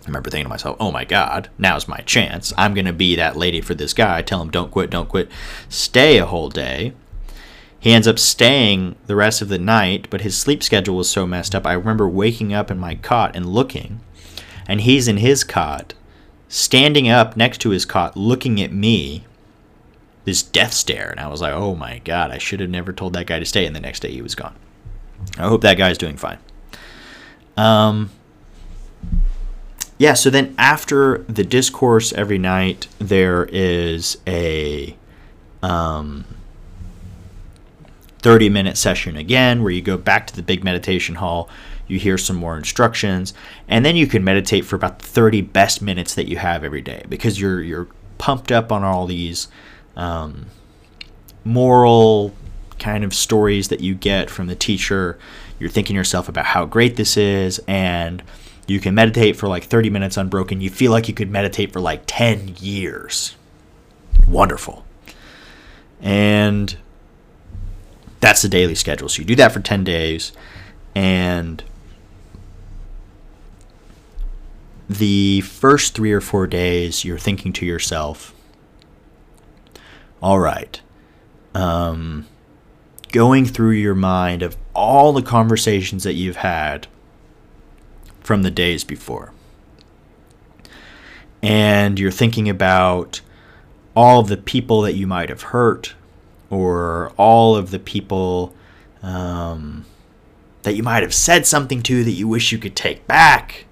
[0.08, 2.54] I remember thinking to myself, oh my God, now's my chance.
[2.56, 4.22] I'm going to be that lady for this guy.
[4.22, 5.30] Tell him, don't quit, don't quit.
[5.68, 6.94] Stay a whole day.
[7.78, 11.26] He ends up staying the rest of the night, but his sleep schedule was so
[11.26, 11.66] messed up.
[11.66, 14.00] I remember waking up in my cot and looking,
[14.66, 15.92] and he's in his cot,
[16.48, 19.26] standing up next to his cot, looking at me,
[20.24, 21.10] this death stare.
[21.10, 23.44] And I was like, oh my God, I should have never told that guy to
[23.44, 23.66] stay.
[23.66, 24.56] And the next day he was gone.
[25.36, 26.38] I hope that guy's doing fine.
[27.58, 28.10] Um,
[29.98, 34.96] yeah, so then after the discourse every night, there is a
[35.60, 36.24] um,
[38.20, 41.50] 30 minute session again where you go back to the big meditation hall,
[41.88, 43.34] you hear some more instructions,
[43.66, 47.04] and then you can meditate for about 30 best minutes that you have every day
[47.08, 49.48] because you're you're pumped up on all these
[49.96, 50.46] um,
[51.44, 52.34] moral
[52.78, 55.18] kind of stories that you get from the teacher.
[55.58, 58.22] You're thinking yourself about how great this is and
[58.68, 60.60] you can meditate for like 30 minutes unbroken.
[60.60, 63.34] You feel like you could meditate for like 10 years.
[64.26, 64.84] Wonderful.
[66.00, 66.76] And
[68.20, 69.08] that's the daily schedule.
[69.08, 70.32] So you do that for 10 days.
[70.94, 71.64] And
[74.88, 78.34] the first three or four days, you're thinking to yourself,
[80.20, 80.80] all right,
[81.54, 82.26] um,
[83.12, 86.86] going through your mind of all the conversations that you've had
[88.28, 89.32] from the days before.
[91.42, 93.22] And you're thinking about
[93.96, 95.94] all of the people that you might have hurt,
[96.50, 98.52] or all of the people
[99.02, 99.86] um,
[100.62, 103.64] that you might have said something to that you wish you could take back.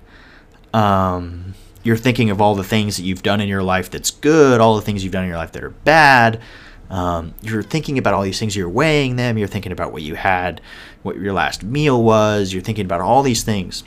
[0.73, 4.59] Um, you're thinking of all the things that you've done in your life that's good,
[4.59, 6.41] all the things you've done in your life that are bad.
[6.89, 10.15] Um, you're thinking about all these things, you're weighing them, you're thinking about what you
[10.15, 10.63] had,
[11.03, 13.85] what your last meal was, you're thinking about all these things.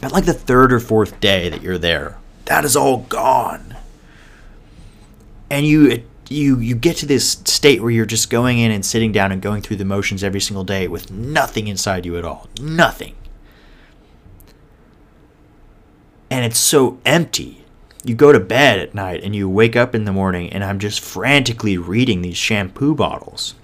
[0.00, 2.16] But like the third or fourth day that you're there,
[2.46, 3.76] that is all gone.
[5.50, 9.12] And you you you get to this state where you're just going in and sitting
[9.12, 12.48] down and going through the motions every single day with nothing inside you at all.
[12.60, 13.14] Nothing.
[16.30, 17.64] And it's so empty.
[18.04, 20.78] You go to bed at night and you wake up in the morning and I'm
[20.78, 23.54] just frantically reading these shampoo bottles.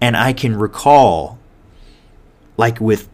[0.00, 1.38] And I can recall
[2.56, 3.08] like with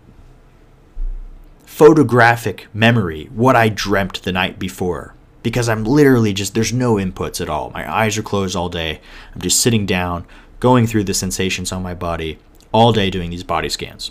[1.76, 7.38] photographic memory what I dreamt the night before because I'm literally just there's no inputs
[7.38, 7.68] at all.
[7.68, 8.98] My eyes are closed all day.
[9.34, 10.24] I'm just sitting down,
[10.58, 12.38] going through the sensations on my body
[12.72, 14.10] all day doing these body scans.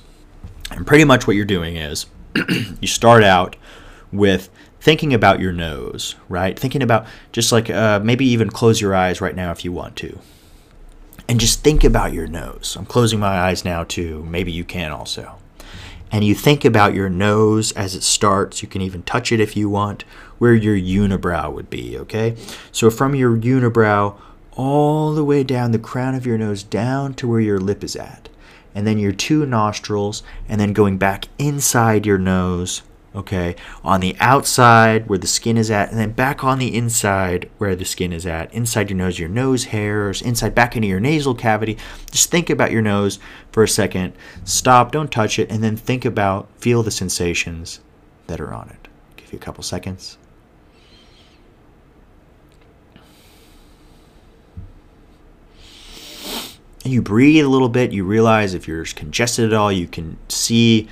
[0.70, 2.06] And pretty much what you're doing is
[2.82, 3.56] you start out
[4.12, 6.60] with thinking about your nose, right?
[6.60, 9.96] Thinking about just like uh, maybe even close your eyes right now if you want
[9.96, 10.20] to.
[11.28, 12.76] And just think about your nose.
[12.78, 14.24] I'm closing my eyes now too.
[14.30, 15.40] Maybe you can also
[16.12, 18.62] and you think about your nose as it starts.
[18.62, 20.04] You can even touch it if you want,
[20.38, 22.36] where your unibrow would be, okay?
[22.72, 24.18] So from your unibrow
[24.54, 27.96] all the way down the crown of your nose down to where your lip is
[27.96, 28.30] at.
[28.74, 32.82] And then your two nostrils, and then going back inside your nose
[33.16, 37.50] okay, on the outside where the skin is at, and then back on the inside
[37.58, 41.00] where the skin is at, inside your nose, your nose hairs, inside back into your
[41.00, 41.78] nasal cavity.
[42.12, 43.20] Just think about your nose
[43.52, 44.14] for a second.
[44.44, 47.80] Stop, don't touch it, and then think about, feel the sensations
[48.28, 48.88] that are on it.
[49.18, 50.18] Give you a couple seconds.
[56.84, 60.18] And you breathe a little bit, you realize if you're congested at all, you can
[60.30, 60.88] see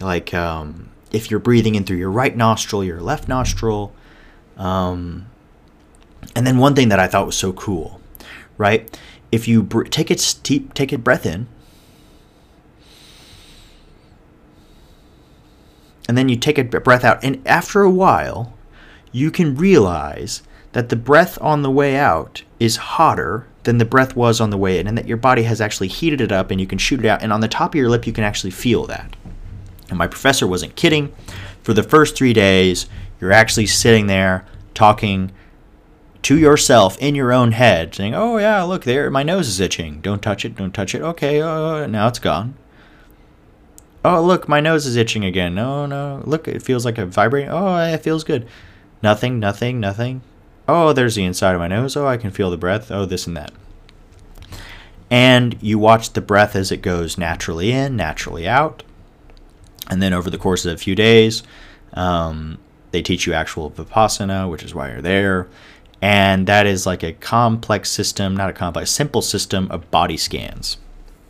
[0.00, 3.92] like um, if you're breathing in through your right nostril, your left nostril.
[4.56, 5.26] Um,
[6.34, 8.00] and then one thing that I thought was so cool,
[8.58, 8.98] right?
[9.30, 11.46] If you br- take a deep, take a breath in,
[16.08, 18.52] and then you take a breath out, and after a while,
[19.12, 20.42] you can realize
[20.72, 24.58] that the breath on the way out is hotter than the breath was on the
[24.58, 27.00] way in, and that your body has actually heated it up, and you can shoot
[27.00, 27.22] it out.
[27.22, 29.14] And on the top of your lip, you can actually feel that.
[29.94, 31.14] And my professor wasn't kidding.
[31.62, 32.88] For the first three days,
[33.20, 35.30] you're actually sitting there talking
[36.22, 40.00] to yourself in your own head, saying, "Oh yeah, look there, my nose is itching.
[40.00, 40.56] Don't touch it.
[40.56, 41.00] Don't touch it.
[41.00, 42.56] Okay, uh, now it's gone.
[44.04, 45.54] Oh look, my nose is itching again.
[45.54, 47.50] No, no, look, it feels like a vibrating.
[47.50, 48.48] Oh, it feels good.
[49.00, 50.22] Nothing, nothing, nothing.
[50.66, 51.96] Oh, there's the inside of my nose.
[51.96, 52.90] Oh, I can feel the breath.
[52.90, 53.52] Oh, this and that.
[55.08, 58.82] And you watch the breath as it goes naturally in, naturally out.
[59.90, 61.42] And then over the course of a few days,
[61.92, 62.58] um,
[62.90, 65.48] they teach you actual vipassana, which is why you're there.
[66.00, 70.76] And that is like a complex system, not a complex, simple system of body scans.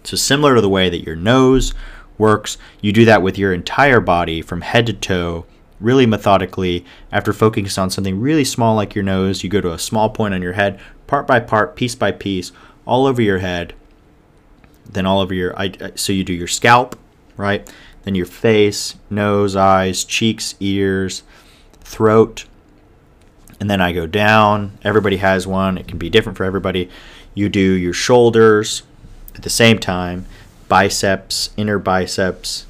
[0.02, 1.72] So, similar to the way that your nose
[2.18, 5.46] works, you do that with your entire body from head to toe,
[5.80, 6.84] really methodically.
[7.10, 10.34] After focusing on something really small like your nose, you go to a small point
[10.34, 12.52] on your head, part by part, piece by piece,
[12.84, 13.74] all over your head,
[14.90, 15.54] then all over your.
[15.94, 16.98] So, you do your scalp,
[17.36, 17.72] right?
[18.04, 21.22] Then your face, nose, eyes, cheeks, ears,
[21.80, 22.44] throat,
[23.60, 24.78] and then I go down.
[24.82, 25.78] Everybody has one.
[25.78, 26.90] It can be different for everybody.
[27.34, 28.82] You do your shoulders
[29.34, 30.26] at the same time,
[30.68, 32.66] biceps, inner biceps,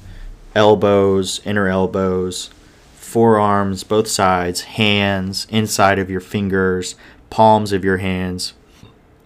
[0.55, 2.49] elbows, inner elbows,
[2.95, 6.95] forearms, both sides, hands, inside of your fingers,
[7.29, 8.53] palms of your hands,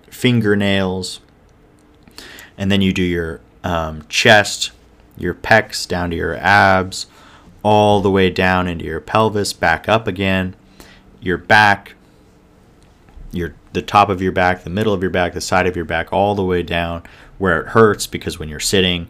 [0.10, 1.20] fingernails,
[2.58, 4.72] and then you do your um, chest,
[5.20, 7.08] your pecs down to your abs,
[7.64, 10.56] all the way down into your pelvis, back up again,
[11.22, 11.94] your back,
[13.32, 15.86] your the top of your back, the middle of your back, the side of your
[15.86, 17.04] back, all the way down
[17.38, 19.08] where it hurts because when you're sitting,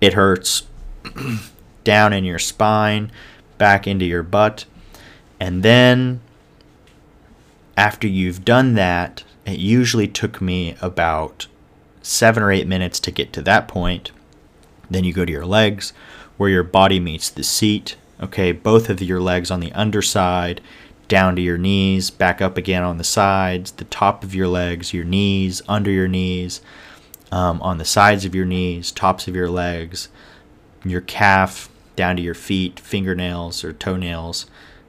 [0.00, 0.64] it hurts
[1.84, 3.10] down in your spine,
[3.58, 4.64] back into your butt.
[5.40, 6.20] And then
[7.76, 11.46] after you've done that, it usually took me about
[12.02, 14.12] seven or eight minutes to get to that point.
[14.92, 15.92] Then you go to your legs,
[16.36, 17.96] where your body meets the seat.
[18.20, 20.60] Okay, both of your legs on the underside,
[21.08, 24.94] down to your knees, back up again on the sides, the top of your legs,
[24.94, 26.60] your knees, under your knees,
[27.32, 30.08] um, on the sides of your knees, tops of your legs,
[30.84, 34.46] your calf, down to your feet, fingernails or toenails,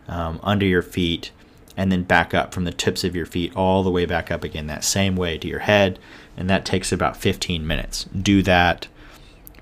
[0.07, 1.31] um, under your feet,
[1.75, 4.43] and then back up from the tips of your feet all the way back up
[4.43, 5.97] again, that same way to your head.
[6.37, 8.05] And that takes about 15 minutes.
[8.05, 8.87] Do that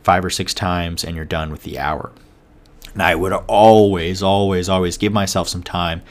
[0.04, 2.12] five or six times and you're done with the hour.
[2.94, 6.02] And I would always, always, always give myself some time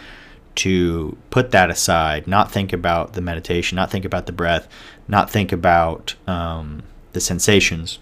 [0.57, 4.69] to put that aside, not think about the meditation, not think about the breath,
[5.09, 6.83] not think about um,
[7.13, 7.99] the sensations,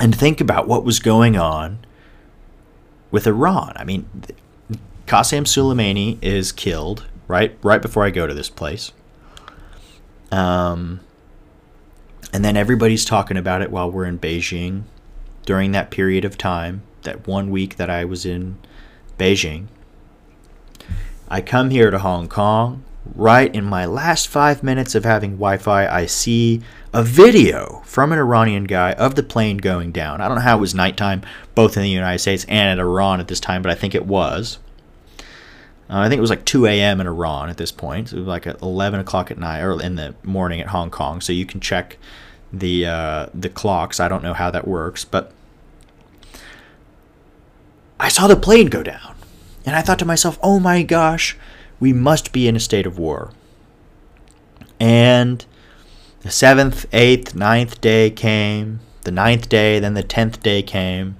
[0.00, 1.78] and think about what was going on
[3.10, 3.72] with Iran.
[3.76, 4.08] I mean,
[5.06, 8.92] Qasem Soleimani is killed right right before I go to this place.
[10.30, 11.00] Um,
[12.32, 14.84] and then everybody's talking about it while we're in Beijing
[15.44, 18.58] during that period of time, that one week that I was in
[19.18, 19.66] Beijing.
[21.28, 22.84] I come here to Hong Kong.
[23.16, 26.62] Right in my last five minutes of having Wi Fi, I see
[26.94, 30.20] a video from an Iranian guy of the plane going down.
[30.20, 31.22] I don't know how it was nighttime,
[31.56, 34.06] both in the United States and in Iran at this time, but I think it
[34.06, 34.58] was.
[35.92, 37.02] Uh, I think it was like 2 a.m.
[37.02, 38.14] in Iran at this point.
[38.14, 41.20] It was like 11 o'clock at night or in the morning at Hong Kong.
[41.20, 41.98] So you can check
[42.50, 44.00] the uh, the clocks.
[44.00, 45.32] I don't know how that works, but
[48.00, 49.16] I saw the plane go down,
[49.66, 51.36] and I thought to myself, "Oh my gosh,
[51.78, 53.30] we must be in a state of war."
[54.80, 55.44] And
[56.20, 58.80] the seventh, eighth, ninth day came.
[59.02, 61.16] The ninth day, then the tenth day came.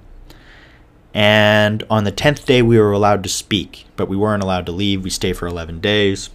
[1.15, 4.73] And on the 10th day, we were allowed to speak, but we weren't allowed to
[4.73, 5.05] leave.
[5.05, 6.31] We stay for 11 days.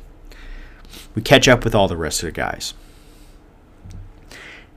[1.16, 2.74] We catch up with all the rest of the guys.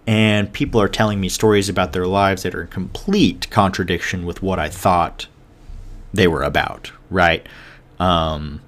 [0.06, 4.42] And people are telling me stories about their lives that are in complete contradiction with
[4.42, 5.26] what I thought
[6.12, 7.46] they were about, right?
[7.98, 8.62] Um,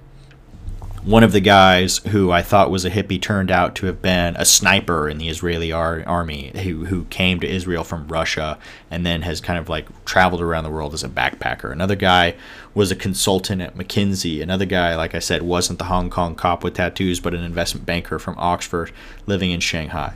[1.05, 4.37] one of the guys who I thought was a hippie turned out to have been
[4.37, 8.57] a sniper in the Israeli ar- army who, who came to Israel from Russia
[8.89, 11.73] and then has kind of like traveled around the world as a backpacker.
[11.73, 12.35] Another guy
[12.73, 14.41] was a consultant at McKinsey.
[14.41, 17.85] Another guy, like I said, wasn't the Hong Kong cop with tattoos, but an investment
[17.85, 18.93] banker from Oxford
[19.25, 20.13] living in Shanghai.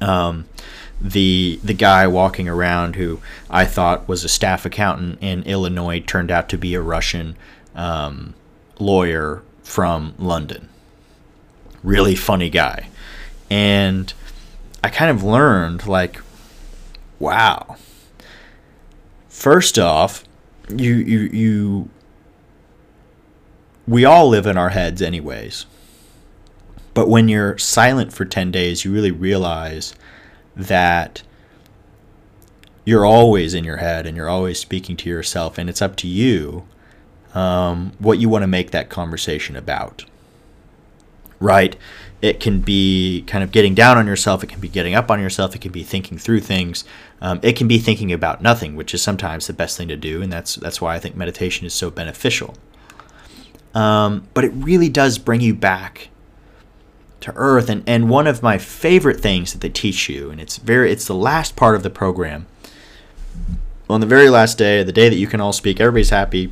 [0.00, 0.46] Um,
[1.00, 3.20] the the guy walking around who
[3.50, 7.36] I thought was a staff accountant in Illinois turned out to be a Russian
[7.74, 8.34] um,
[8.78, 10.68] lawyer from London.
[11.82, 12.88] Really funny guy.
[13.50, 14.12] And
[14.84, 16.20] I kind of learned like
[17.18, 17.76] wow.
[19.28, 20.24] First off,
[20.68, 21.88] you you you
[23.88, 25.66] we all live in our heads anyways.
[26.94, 29.94] But when you're silent for 10 days, you really realize
[30.54, 31.22] that
[32.84, 36.06] you're always in your head and you're always speaking to yourself, and it's up to
[36.06, 36.66] you
[37.34, 40.04] um, what you want to make that conversation about.
[41.40, 41.76] Right?
[42.22, 44.42] It can be kind of getting down on yourself.
[44.42, 45.54] It can be getting up on yourself.
[45.54, 46.84] It can be thinking through things.
[47.20, 50.22] Um, it can be thinking about nothing, which is sometimes the best thing to do,
[50.22, 52.54] and that's that's why I think meditation is so beneficial.
[53.74, 56.08] Um, but it really does bring you back
[57.20, 60.56] to earth, and and one of my favorite things that they teach you, and it's
[60.56, 62.46] very it's the last part of the program.
[63.90, 66.50] On the very last day, the day that you can all speak, everybody's happy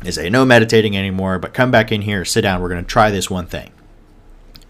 [0.00, 2.60] they say no meditating anymore, but come back in here, sit down.
[2.60, 3.70] We're going to try this one thing.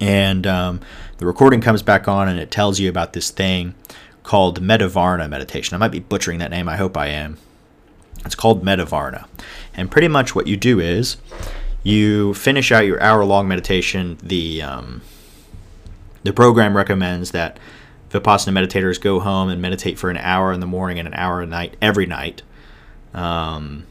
[0.01, 0.81] And um,
[1.19, 3.75] the recording comes back on, and it tells you about this thing
[4.23, 5.75] called Metavarna meditation.
[5.75, 6.69] I might be butchering that name.
[6.69, 7.37] I hope I am.
[8.25, 9.27] It's called Metavarna,
[9.75, 11.17] and pretty much what you do is
[11.83, 14.19] you finish out your hour-long meditation.
[14.23, 15.01] The um,
[16.23, 17.59] the program recommends that
[18.11, 21.41] vipassana meditators go home and meditate for an hour in the morning and an hour
[21.41, 22.43] a night every night.
[23.15, 23.87] Um,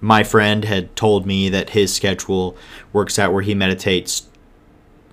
[0.00, 2.56] my friend had told me that his schedule
[2.92, 4.26] works out where he meditates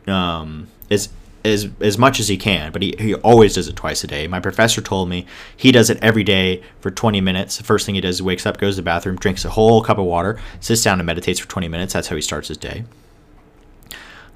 [0.07, 1.09] um, as
[1.45, 4.27] as as much as he can, but he, he always does it twice a day.
[4.27, 5.25] My professor told me
[5.55, 7.57] he does it every day for 20 minutes.
[7.57, 9.83] The first thing he does is wakes up, goes to the bathroom, drinks a whole
[9.83, 11.93] cup of water, sits down and meditates for 20 minutes.
[11.93, 12.85] That's how he starts his day.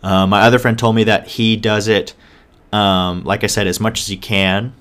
[0.03, 2.13] Uh, my other friend told me that he does it,
[2.71, 4.73] um, like I said, as much as he can.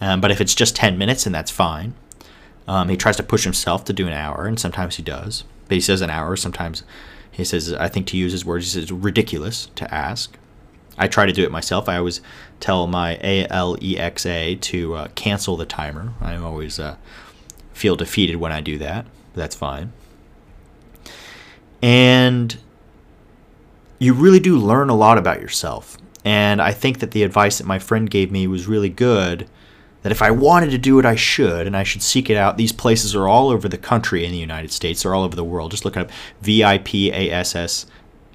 [0.00, 1.94] Um, but if it's just 10 minutes, then that's fine.
[2.68, 5.44] Um, he tries to push himself to do an hour, and sometimes he does.
[5.68, 6.36] But he says an hour.
[6.36, 6.82] Sometimes
[7.30, 10.36] he says, I think to use his words, he says, ridiculous to ask.
[10.98, 11.88] I try to do it myself.
[11.88, 12.20] I always
[12.58, 13.16] tell my
[13.50, 16.14] Alexa to uh, cancel the timer.
[16.20, 16.96] I always uh,
[17.72, 19.92] feel defeated when I do that, that's fine.
[21.82, 22.56] And
[23.98, 25.98] you really do learn a lot about yourself.
[26.24, 29.48] And I think that the advice that my friend gave me was really good
[30.06, 32.56] that if I wanted to do it, I should, and I should seek it out.
[32.56, 35.02] These places are all over the country in the United States.
[35.02, 35.72] They're all over the world.
[35.72, 37.86] Just look up V I P A S S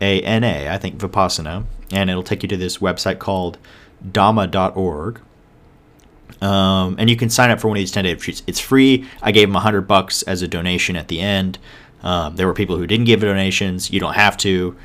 [0.02, 3.58] A N A, I think Vipassana, and it'll take you to this website called
[4.06, 5.22] Dhamma.org.
[6.42, 8.44] Um, and you can sign up for one of these 10 day retreats.
[8.48, 9.08] It's free.
[9.22, 11.58] I gave them 100 bucks as a donation at the end.
[12.04, 13.92] Um, there were people who didn't give donations.
[13.92, 14.76] You don't have to.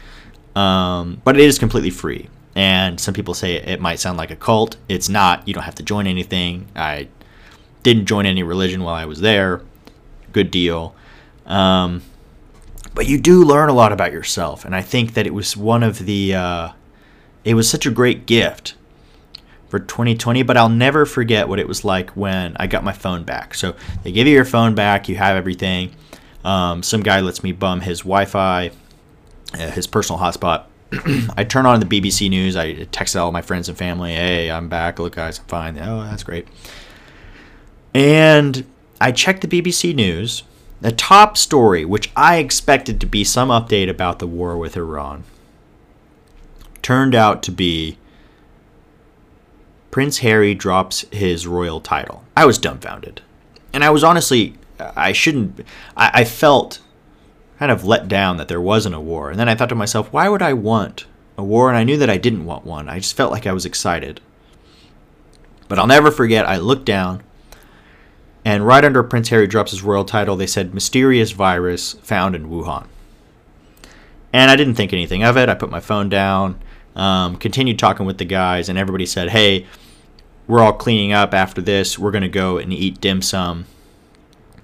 [0.55, 2.29] Um, but it is completely free.
[2.57, 4.79] And some people say it might sound like a cult.
[4.89, 5.47] It's not.
[5.47, 6.67] You don't have to join anything.
[6.75, 7.09] I
[7.83, 9.61] didn't join any religion while I was there.
[10.33, 10.97] Good deal.
[11.45, 12.01] Um,
[12.95, 14.65] but you do learn a lot about yourself.
[14.65, 16.69] And I think that it was one of the, uh,
[17.45, 18.75] it was such a great gift
[19.69, 23.25] for 2020, but I'll never forget what it was like when I got my phone
[23.25, 23.53] back.
[23.53, 25.95] So they give you your phone back, you have everything.
[26.43, 28.71] Um, some guy lets me bum his Wi Fi,
[29.53, 30.65] uh, his personal hotspot
[31.37, 32.57] I turn on the BBC News.
[32.57, 34.99] I text all my friends and family, "Hey, I'm back.
[34.99, 36.47] Look, guys, I'm fine." Oh, that's great.
[37.95, 38.65] And
[39.01, 40.43] I check the BBC News.
[40.81, 45.25] The top story, which I expected to be some update about the war with Iran,
[46.83, 47.99] turned out to be
[49.91, 52.23] Prince Harry drops his royal title.
[52.37, 53.23] I was dumbfounded.
[53.73, 55.61] And I was honestly, I shouldn't,
[55.97, 56.81] I, I felt
[57.59, 59.31] kind of let down that there wasn't a war.
[59.31, 61.07] And then I thought to myself, why would I want
[61.39, 61.69] a war?
[61.69, 62.89] And I knew that I didn't want one.
[62.89, 64.21] I just felt like I was excited.
[65.69, 67.23] But I'll never forget, I looked down,
[68.45, 72.49] and right under Prince Harry drops his royal title, they said, Mysterious virus found in
[72.49, 72.87] Wuhan.
[74.33, 75.49] And I didn't think anything of it.
[75.49, 76.61] I put my phone down,
[76.95, 79.67] um, continued talking with the guys, and everybody said, Hey,
[80.47, 81.99] we're all cleaning up after this.
[81.99, 83.67] We're going to go and eat dim sum.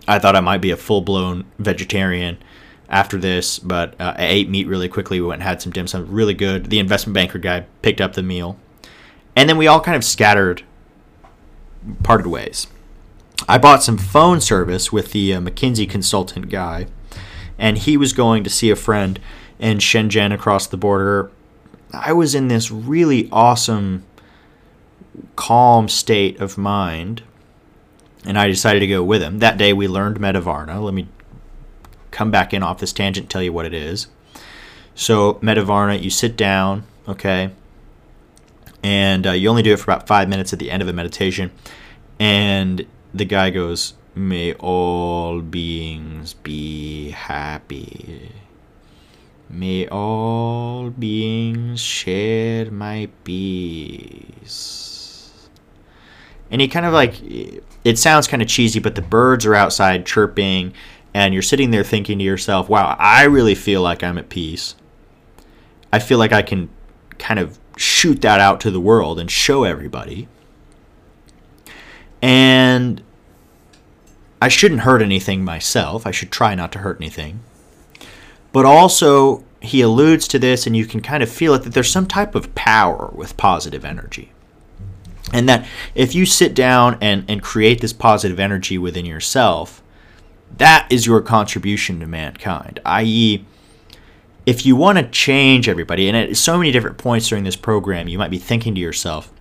[0.06, 2.38] I thought I might be a full blown vegetarian
[2.92, 5.20] after this, but uh, I ate meat really quickly.
[5.20, 6.66] We went and had some dim sum, really good.
[6.66, 8.58] The investment banker guy picked up the meal,
[9.34, 10.62] and then we all kind of scattered,
[12.02, 12.66] parted ways.
[13.48, 16.86] I bought some phone service with the uh, McKinsey consultant guy,
[17.58, 19.18] and he was going to see a friend
[19.58, 21.30] in Shenzhen across the border.
[21.92, 24.04] I was in this really awesome,
[25.34, 27.22] calm state of mind,
[28.26, 29.38] and I decided to go with him.
[29.38, 30.82] That day we learned Metavarna.
[30.82, 31.08] Let me
[32.12, 34.06] come back in off this tangent, tell you what it is.
[34.94, 37.50] So, Metavarna, you sit down, okay,
[38.82, 40.92] and uh, you only do it for about five minutes at the end of a
[40.92, 41.50] meditation,
[42.20, 48.30] and the guy goes, May all beings be happy.
[49.48, 54.92] May all beings share my peace.
[56.50, 57.14] And he kind of like,
[57.84, 60.74] it sounds kind of cheesy, but the birds are outside chirping,
[61.14, 64.74] and you're sitting there thinking to yourself, wow, I really feel like I'm at peace.
[65.92, 66.70] I feel like I can
[67.18, 70.28] kind of shoot that out to the world and show everybody.
[72.20, 73.02] And
[74.40, 76.06] I shouldn't hurt anything myself.
[76.06, 77.40] I should try not to hurt anything.
[78.52, 81.90] But also, he alludes to this, and you can kind of feel it that there's
[81.90, 84.32] some type of power with positive energy.
[85.32, 89.81] And that if you sit down and, and create this positive energy within yourself,
[90.58, 92.80] that is your contribution to mankind.
[92.84, 93.44] I.e.,
[94.44, 98.08] if you want to change everybody, and at so many different points during this program,
[98.08, 99.32] you might be thinking to yourself,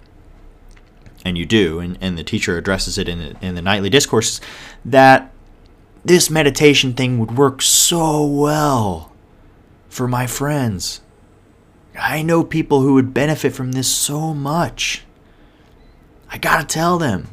[1.25, 4.41] and you do, and, and the teacher addresses it in the, in the nightly discourses,
[4.85, 5.31] that
[6.05, 9.11] this meditation thing would work so well
[9.89, 11.01] for my friends.
[11.99, 15.03] I know people who would benefit from this so much.
[16.29, 17.27] I gotta tell them.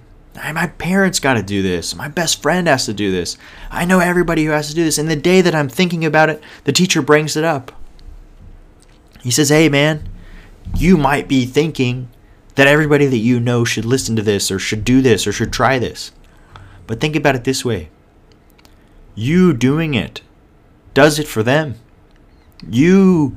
[0.52, 1.94] My parents gotta do this.
[1.94, 3.36] My best friend has to do this.
[3.70, 4.98] I know everybody who has to do this.
[4.98, 7.72] And the day that I'm thinking about it, the teacher brings it up.
[9.22, 10.08] He says, Hey, man,
[10.76, 12.08] you might be thinking
[12.54, 15.52] that everybody that you know should listen to this or should do this or should
[15.52, 16.12] try this.
[16.86, 17.90] But think about it this way
[19.14, 20.22] you doing it
[20.94, 21.74] does it for them.
[22.68, 23.36] You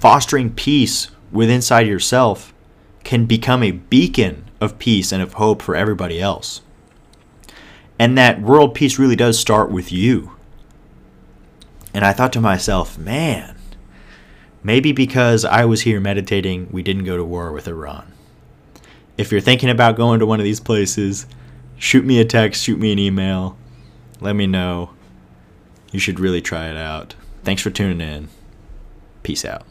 [0.00, 2.54] fostering peace within inside yourself
[3.04, 6.62] can become a beacon of peace and of hope for everybody else.
[7.98, 10.32] And that world peace really does start with you.
[11.94, 13.56] And I thought to myself, man,
[14.64, 18.12] Maybe because I was here meditating, we didn't go to war with Iran.
[19.18, 21.26] If you're thinking about going to one of these places,
[21.76, 23.56] shoot me a text, shoot me an email,
[24.20, 24.90] let me know.
[25.90, 27.16] You should really try it out.
[27.42, 28.28] Thanks for tuning in.
[29.22, 29.64] Peace out.